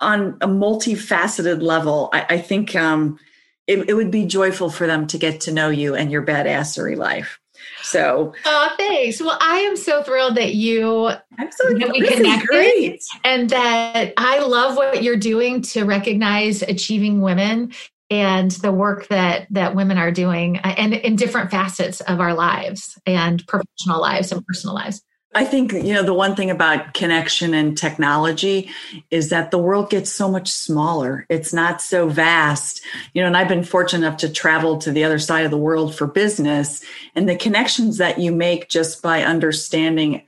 on 0.00 0.36
a 0.40 0.46
multifaceted 0.46 1.62
level. 1.62 2.10
I, 2.12 2.26
I 2.30 2.38
think 2.38 2.76
um, 2.76 3.18
it, 3.66 3.88
it 3.88 3.94
would 3.94 4.10
be 4.10 4.26
joyful 4.26 4.70
for 4.70 4.86
them 4.86 5.06
to 5.08 5.18
get 5.18 5.40
to 5.42 5.52
know 5.52 5.70
you 5.70 5.94
and 5.94 6.10
your 6.10 6.24
badassery 6.24 6.96
life. 6.96 7.40
So, 7.82 8.34
oh, 8.44 8.74
thanks. 8.76 9.20
Well, 9.20 9.38
I 9.40 9.58
am 9.58 9.76
so 9.76 10.02
thrilled 10.02 10.36
that 10.36 10.54
you 10.54 11.06
I'm 11.38 11.52
so 11.52 11.74
that 11.74 11.90
we 11.90 12.06
connected 12.06 13.00
and 13.24 13.50
that 13.50 14.12
I 14.16 14.40
love 14.40 14.76
what 14.76 15.02
you're 15.02 15.16
doing 15.16 15.62
to 15.62 15.84
recognize 15.84 16.62
achieving 16.62 17.20
women 17.20 17.72
and 18.10 18.50
the 18.52 18.72
work 18.72 19.08
that 19.08 19.46
that 19.50 19.74
women 19.74 19.98
are 19.98 20.10
doing 20.12 20.58
uh, 20.58 20.74
and 20.76 20.94
in 20.94 21.16
different 21.16 21.50
facets 21.50 22.00
of 22.00 22.20
our 22.20 22.34
lives 22.34 22.98
and 23.04 23.44
professional 23.46 24.00
lives 24.00 24.32
and 24.32 24.44
personal 24.46 24.74
lives 24.74 25.02
I 25.34 25.44
think, 25.44 25.72
you 25.72 25.92
know, 25.92 26.02
the 26.02 26.14
one 26.14 26.34
thing 26.34 26.50
about 26.50 26.94
connection 26.94 27.52
and 27.52 27.76
technology 27.76 28.70
is 29.10 29.28
that 29.28 29.50
the 29.50 29.58
world 29.58 29.90
gets 29.90 30.10
so 30.10 30.30
much 30.30 30.50
smaller. 30.50 31.26
It's 31.28 31.52
not 31.52 31.82
so 31.82 32.08
vast. 32.08 32.80
You 33.12 33.20
know, 33.20 33.26
and 33.26 33.36
I've 33.36 33.48
been 33.48 33.64
fortunate 33.64 34.06
enough 34.06 34.20
to 34.20 34.30
travel 34.30 34.78
to 34.78 34.90
the 34.90 35.04
other 35.04 35.18
side 35.18 35.44
of 35.44 35.50
the 35.50 35.58
world 35.58 35.94
for 35.94 36.06
business 36.06 36.82
and 37.14 37.28
the 37.28 37.36
connections 37.36 37.98
that 37.98 38.18
you 38.18 38.32
make 38.32 38.70
just 38.70 39.02
by 39.02 39.24
understanding 39.24 40.22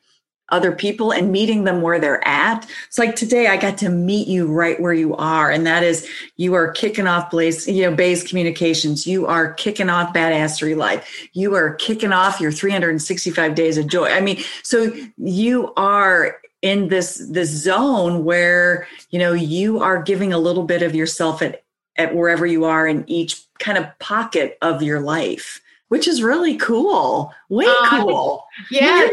other 0.50 0.72
people 0.72 1.12
and 1.12 1.30
meeting 1.30 1.64
them 1.64 1.82
where 1.82 2.00
they're 2.00 2.26
at. 2.26 2.68
It's 2.87 2.98
like 2.98 3.16
today 3.16 3.48
I 3.48 3.56
got 3.56 3.78
to 3.78 3.88
meet 3.88 4.28
you 4.28 4.46
right 4.46 4.80
where 4.80 4.92
you 4.92 5.14
are. 5.16 5.50
And 5.50 5.66
that 5.66 5.82
is 5.82 6.08
you 6.37 6.54
are 6.54 6.70
kicking 6.72 7.06
off 7.06 7.30
Blaze, 7.30 7.68
you 7.68 7.82
know, 7.82 7.94
Bays 7.94 8.22
Communications. 8.22 9.06
You 9.06 9.26
are 9.26 9.52
kicking 9.54 9.90
off 9.90 10.14
Badassery 10.14 10.76
Life. 10.76 11.28
You 11.32 11.54
are 11.54 11.74
kicking 11.74 12.12
off 12.12 12.40
your 12.40 12.52
365 12.52 13.54
days 13.54 13.76
of 13.76 13.87
joy. 13.87 14.11
I 14.11 14.20
mean, 14.20 14.42
so 14.62 14.94
you 15.18 15.72
are 15.76 16.38
in 16.62 16.88
this 16.88 17.24
this 17.30 17.50
zone 17.50 18.24
where, 18.24 18.88
you 19.11 19.18
know, 19.18 19.32
you 19.32 19.80
are 19.80 20.02
giving 20.02 20.32
a 20.32 20.38
little 20.38 20.64
bit 20.64 20.82
of 20.82 20.94
yourself 20.94 21.42
at, 21.42 21.62
at 21.96 22.14
wherever 22.14 22.46
you 22.46 22.64
are 22.64 22.87
in 22.87 23.04
each 23.08 23.44
kind 23.58 23.78
of 23.78 23.87
pocket 23.98 24.56
of 24.62 24.82
your 24.82 25.00
life 25.00 25.61
which 25.88 26.06
is 26.06 26.22
really 26.22 26.56
cool. 26.56 27.32
Way 27.48 27.66
cool. 27.87 28.44
Yeah, 28.70 29.08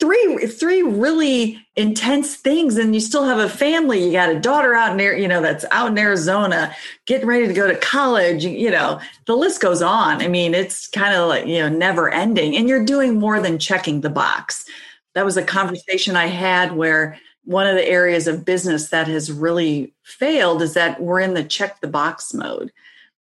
three 0.00 0.46
three 0.46 0.82
really 0.82 1.64
intense 1.76 2.34
things 2.36 2.76
and 2.76 2.94
you 2.94 3.00
still 3.00 3.24
have 3.24 3.38
a 3.38 3.48
family. 3.48 4.04
You 4.04 4.12
got 4.12 4.30
a 4.30 4.40
daughter 4.40 4.74
out 4.74 4.92
in 4.92 4.96
there 4.96 5.16
you 5.16 5.28
know 5.28 5.40
that's 5.40 5.64
out 5.70 5.90
in 5.90 5.98
arizona 5.98 6.74
getting 7.06 7.26
ready 7.26 7.46
to 7.46 7.52
go 7.52 7.68
to 7.68 7.76
college 7.76 8.44
you 8.44 8.70
know 8.70 9.00
the 9.26 9.36
list 9.36 9.60
goes 9.60 9.82
on. 9.82 10.22
I 10.22 10.28
mean 10.28 10.54
it's 10.54 10.88
kind 10.88 11.14
of 11.14 11.28
like 11.28 11.46
you 11.46 11.58
know 11.58 11.68
never 11.68 12.10
ending 12.10 12.56
and 12.56 12.68
you're 12.68 12.84
doing 12.84 13.18
more 13.18 13.40
than 13.40 13.58
checking 13.58 14.00
the 14.00 14.10
box. 14.10 14.64
That 15.14 15.24
was 15.24 15.36
a 15.36 15.42
conversation 15.42 16.16
i 16.16 16.26
had 16.26 16.76
where 16.76 17.18
one 17.44 17.66
of 17.66 17.74
the 17.74 17.88
areas 17.88 18.26
of 18.26 18.44
business 18.44 18.90
that 18.90 19.08
has 19.08 19.32
really 19.32 19.92
failed 20.04 20.62
is 20.62 20.74
that 20.74 21.00
we're 21.02 21.20
in 21.20 21.34
the 21.34 21.44
check 21.44 21.80
the 21.80 21.88
box 21.88 22.34
mode. 22.34 22.70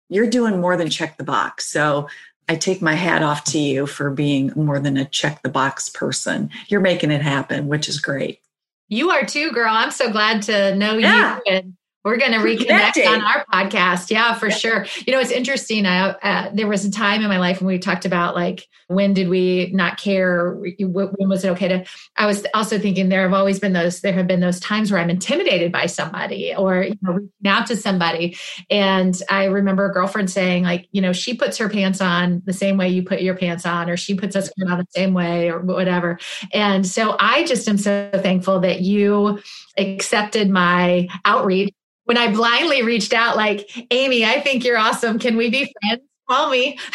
You're 0.09 0.29
doing 0.29 0.61
more 0.61 0.77
than 0.77 0.91
check 0.91 1.17
the 1.17 1.25
box. 1.25 1.67
So 1.67 2.09
I 2.49 2.57
take 2.57 2.81
my 2.81 2.95
hat 2.95 3.23
off 3.23 3.45
to 3.45 3.59
you 3.59 3.87
for 3.87 4.11
being 4.11 4.53
more 4.57 4.79
than 4.81 4.97
a 4.97 5.05
check 5.05 5.43
the 5.43 5.49
box 5.49 5.89
person. 5.89 6.51
You're 6.69 6.81
making 6.81 7.11
it 7.11 7.23
happen, 7.23 7.69
which 7.69 7.89
is 7.89 8.01
great. 8.01 8.41
You 8.89 9.11
are 9.11 9.25
too, 9.25 9.53
girl. 9.53 9.71
I'm 9.71 9.91
so 9.91 10.11
glad 10.11 10.43
to 10.43 10.75
know 10.75 10.97
yeah. 10.97 11.41
you 11.45 11.53
and 11.53 11.77
we're 12.05 12.17
going 12.17 12.33
to 12.33 12.39
reconnect 12.39 13.07
on 13.07 13.23
our 13.23 13.45
podcast. 13.53 14.11
Yeah, 14.11 14.35
for 14.35 14.51
sure. 14.51 14.87
You 15.07 15.13
know, 15.13 15.21
it's 15.21 15.31
interesting. 15.31 15.85
I, 15.85 16.11
uh, 16.11 16.51
there 16.55 16.69
was 16.69 16.85
a 16.85 16.91
time 16.91 17.23
in 17.23 17.29
my 17.29 17.39
life 17.39 17.61
when 17.61 17.67
we 17.67 17.79
talked 17.79 18.05
about 18.05 18.35
like, 18.35 18.67
when 18.87 19.13
did 19.13 19.29
we 19.29 19.71
not 19.75 19.99
care? 20.01 20.55
When 20.55 21.29
was 21.29 21.45
it 21.45 21.51
okay 21.51 21.69
to? 21.69 21.85
I 22.17 22.27
was 22.27 22.47
also 22.55 22.79
thinking 22.79 23.09
there 23.09 23.23
have 23.23 23.35
always 23.35 23.59
been 23.59 23.73
those, 23.73 24.01
there 24.01 24.13
have 24.15 24.27
been 24.27 24.41
those 24.41 24.61
times 24.61 24.91
where 24.91 25.01
I'm 25.01 25.11
intimidated 25.11 25.73
by 25.73 25.87
somebody 25.87 26.55
or, 26.55 26.85
you 26.85 26.97
know, 27.03 27.13
reaching 27.13 27.47
out 27.47 27.67
to 27.67 27.77
somebody. 27.77 28.37
And 28.71 29.21
I 29.29 29.45
remember 29.45 29.91
a 29.91 29.93
girlfriend 29.93 30.31
saying, 30.31 30.63
like, 30.63 30.89
you 30.93 31.03
know, 31.03 31.13
she 31.13 31.35
puts 31.35 31.59
her 31.59 31.69
pants 31.69 32.01
on 32.01 32.43
the 32.47 32.53
same 32.53 32.77
way 32.79 32.89
you 32.89 33.03
put 33.03 33.21
your 33.21 33.35
pants 33.35 33.67
on, 33.67 33.91
or 33.91 33.97
she 33.97 34.15
puts 34.15 34.37
us 34.37 34.51
on 34.67 34.79
the 34.79 34.87
same 34.91 35.15
way 35.15 35.51
or 35.51 35.61
whatever. 35.61 36.19
And 36.53 36.87
so 36.87 37.17
I 37.19 37.45
just 37.45 37.69
am 37.69 37.77
so 37.77 38.09
thankful 38.15 38.61
that 38.61 38.81
you 38.81 39.41
accepted 39.79 40.51
my 40.51 41.09
outreach 41.25 41.73
when 42.09 42.17
I 42.17 42.33
blindly 42.33 42.83
reached 42.83 43.13
out, 43.13 43.37
like, 43.37 43.71
Amy, 43.91 44.25
I 44.25 44.41
think 44.41 44.65
you're 44.65 44.79
awesome. 44.79 45.19
Can 45.19 45.37
we 45.37 45.51
be 45.51 45.71
friends? 45.83 46.03
Call 46.27 46.49
me. 46.49 46.79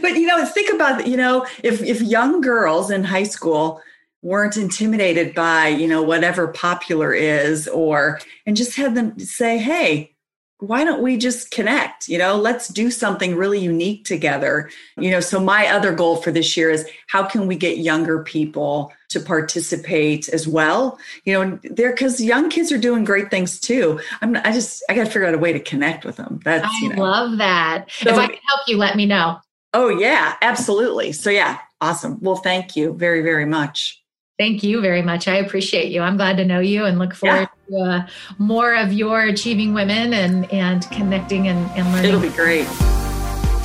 but 0.00 0.16
you 0.16 0.26
know, 0.26 0.42
think 0.46 0.72
about 0.72 1.06
you 1.06 1.18
know, 1.18 1.46
if 1.62 1.82
if 1.82 2.00
young 2.00 2.40
girls 2.40 2.90
in 2.90 3.04
high 3.04 3.24
school 3.24 3.82
weren't 4.22 4.56
intimidated 4.56 5.34
by 5.34 5.68
you 5.68 5.86
know 5.86 6.02
whatever 6.02 6.48
popular 6.48 7.12
is, 7.12 7.68
or 7.68 8.18
and 8.46 8.56
just 8.56 8.74
had 8.74 8.94
them 8.94 9.18
say, 9.18 9.58
hey, 9.58 10.14
why 10.60 10.82
don't 10.82 11.02
we 11.02 11.16
just 11.16 11.52
connect 11.52 12.08
you 12.08 12.18
know 12.18 12.36
let's 12.36 12.66
do 12.66 12.90
something 12.90 13.36
really 13.36 13.60
unique 13.60 14.04
together 14.04 14.68
you 14.96 15.08
know 15.08 15.20
so 15.20 15.38
my 15.38 15.68
other 15.68 15.94
goal 15.94 16.16
for 16.16 16.32
this 16.32 16.56
year 16.56 16.68
is 16.68 16.84
how 17.06 17.22
can 17.22 17.46
we 17.46 17.54
get 17.54 17.78
younger 17.78 18.24
people 18.24 18.92
to 19.08 19.20
participate 19.20 20.28
as 20.28 20.46
well 20.46 20.98
you 21.24 21.32
know 21.32 21.58
there 21.62 21.90
because 21.90 22.20
young 22.20 22.50
kids 22.50 22.70
are 22.70 22.78
doing 22.78 23.04
great 23.04 23.30
things 23.30 23.58
too 23.58 23.98
i'm 24.20 24.36
i 24.36 24.52
just 24.52 24.82
i 24.88 24.94
gotta 24.94 25.10
figure 25.10 25.26
out 25.26 25.34
a 25.34 25.38
way 25.38 25.52
to 25.52 25.60
connect 25.60 26.04
with 26.04 26.16
them 26.16 26.40
that's 26.44 26.66
i 26.66 26.78
you 26.82 26.94
know. 26.94 27.02
love 27.02 27.38
that 27.38 27.90
so, 27.90 28.10
if 28.10 28.16
i 28.16 28.26
can 28.26 28.38
help 28.48 28.60
you 28.66 28.76
let 28.76 28.96
me 28.96 29.06
know 29.06 29.38
oh 29.74 29.88
yeah 29.88 30.36
absolutely 30.42 31.12
so 31.12 31.30
yeah 31.30 31.58
awesome 31.80 32.18
well 32.20 32.36
thank 32.36 32.76
you 32.76 32.92
very 32.94 33.22
very 33.22 33.46
much 33.46 34.02
Thank 34.38 34.62
you 34.62 34.80
very 34.80 35.02
much. 35.02 35.26
I 35.26 35.38
appreciate 35.38 35.90
you. 35.90 36.00
I'm 36.00 36.16
glad 36.16 36.36
to 36.36 36.44
know 36.44 36.60
you 36.60 36.84
and 36.84 36.96
look 36.96 37.12
forward 37.12 37.48
yeah. 37.68 37.78
to 37.78 37.90
uh, 37.90 38.06
more 38.38 38.76
of 38.76 38.92
your 38.92 39.22
achieving 39.22 39.74
women 39.74 40.14
and, 40.14 40.50
and 40.52 40.88
connecting 40.92 41.48
and, 41.48 41.68
and 41.72 41.92
learning. 41.92 42.08
It'll 42.08 42.20
be 42.20 42.28
great. 42.28 42.66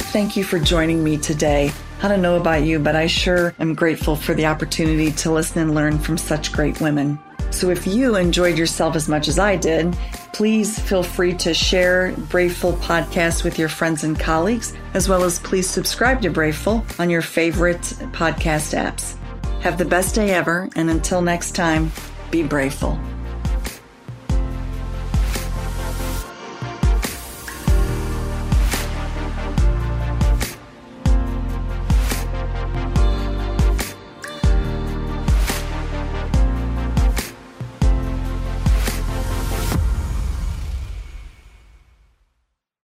Thank 0.09 0.35
you 0.35 0.43
for 0.43 0.57
joining 0.57 1.03
me 1.03 1.17
today. 1.17 1.71
I 2.03 2.09
don't 2.09 2.21
know 2.21 2.35
about 2.35 2.63
you, 2.63 2.79
but 2.79 2.97
I 2.97 3.07
sure 3.07 3.55
am 3.59 3.75
grateful 3.75 4.17
for 4.17 4.33
the 4.33 4.47
opportunity 4.47 5.09
to 5.13 5.31
listen 5.31 5.61
and 5.61 5.73
learn 5.73 5.97
from 5.97 6.17
such 6.17 6.51
great 6.51 6.81
women. 6.81 7.17
So 7.49 7.69
if 7.69 7.87
you 7.87 8.17
enjoyed 8.17 8.57
yourself 8.57 8.97
as 8.97 9.07
much 9.07 9.29
as 9.29 9.39
I 9.39 9.55
did, 9.55 9.95
please 10.33 10.77
feel 10.77 11.01
free 11.01 11.33
to 11.35 11.53
share 11.53 12.11
Braveful 12.29 12.73
podcast 12.73 13.45
with 13.45 13.57
your 13.57 13.69
friends 13.69 14.03
and 14.03 14.19
colleagues, 14.19 14.73
as 14.93 15.07
well 15.07 15.23
as 15.23 15.39
please 15.39 15.69
subscribe 15.69 16.21
to 16.23 16.29
Braveful 16.29 16.85
on 16.99 17.09
your 17.09 17.21
favorite 17.21 17.81
podcast 18.11 18.77
apps. 18.77 19.15
Have 19.61 19.77
the 19.77 19.85
best 19.85 20.13
day 20.13 20.31
ever, 20.31 20.67
and 20.75 20.89
until 20.89 21.21
next 21.21 21.55
time, 21.55 21.89
be 22.31 22.43
braveful. 22.43 22.99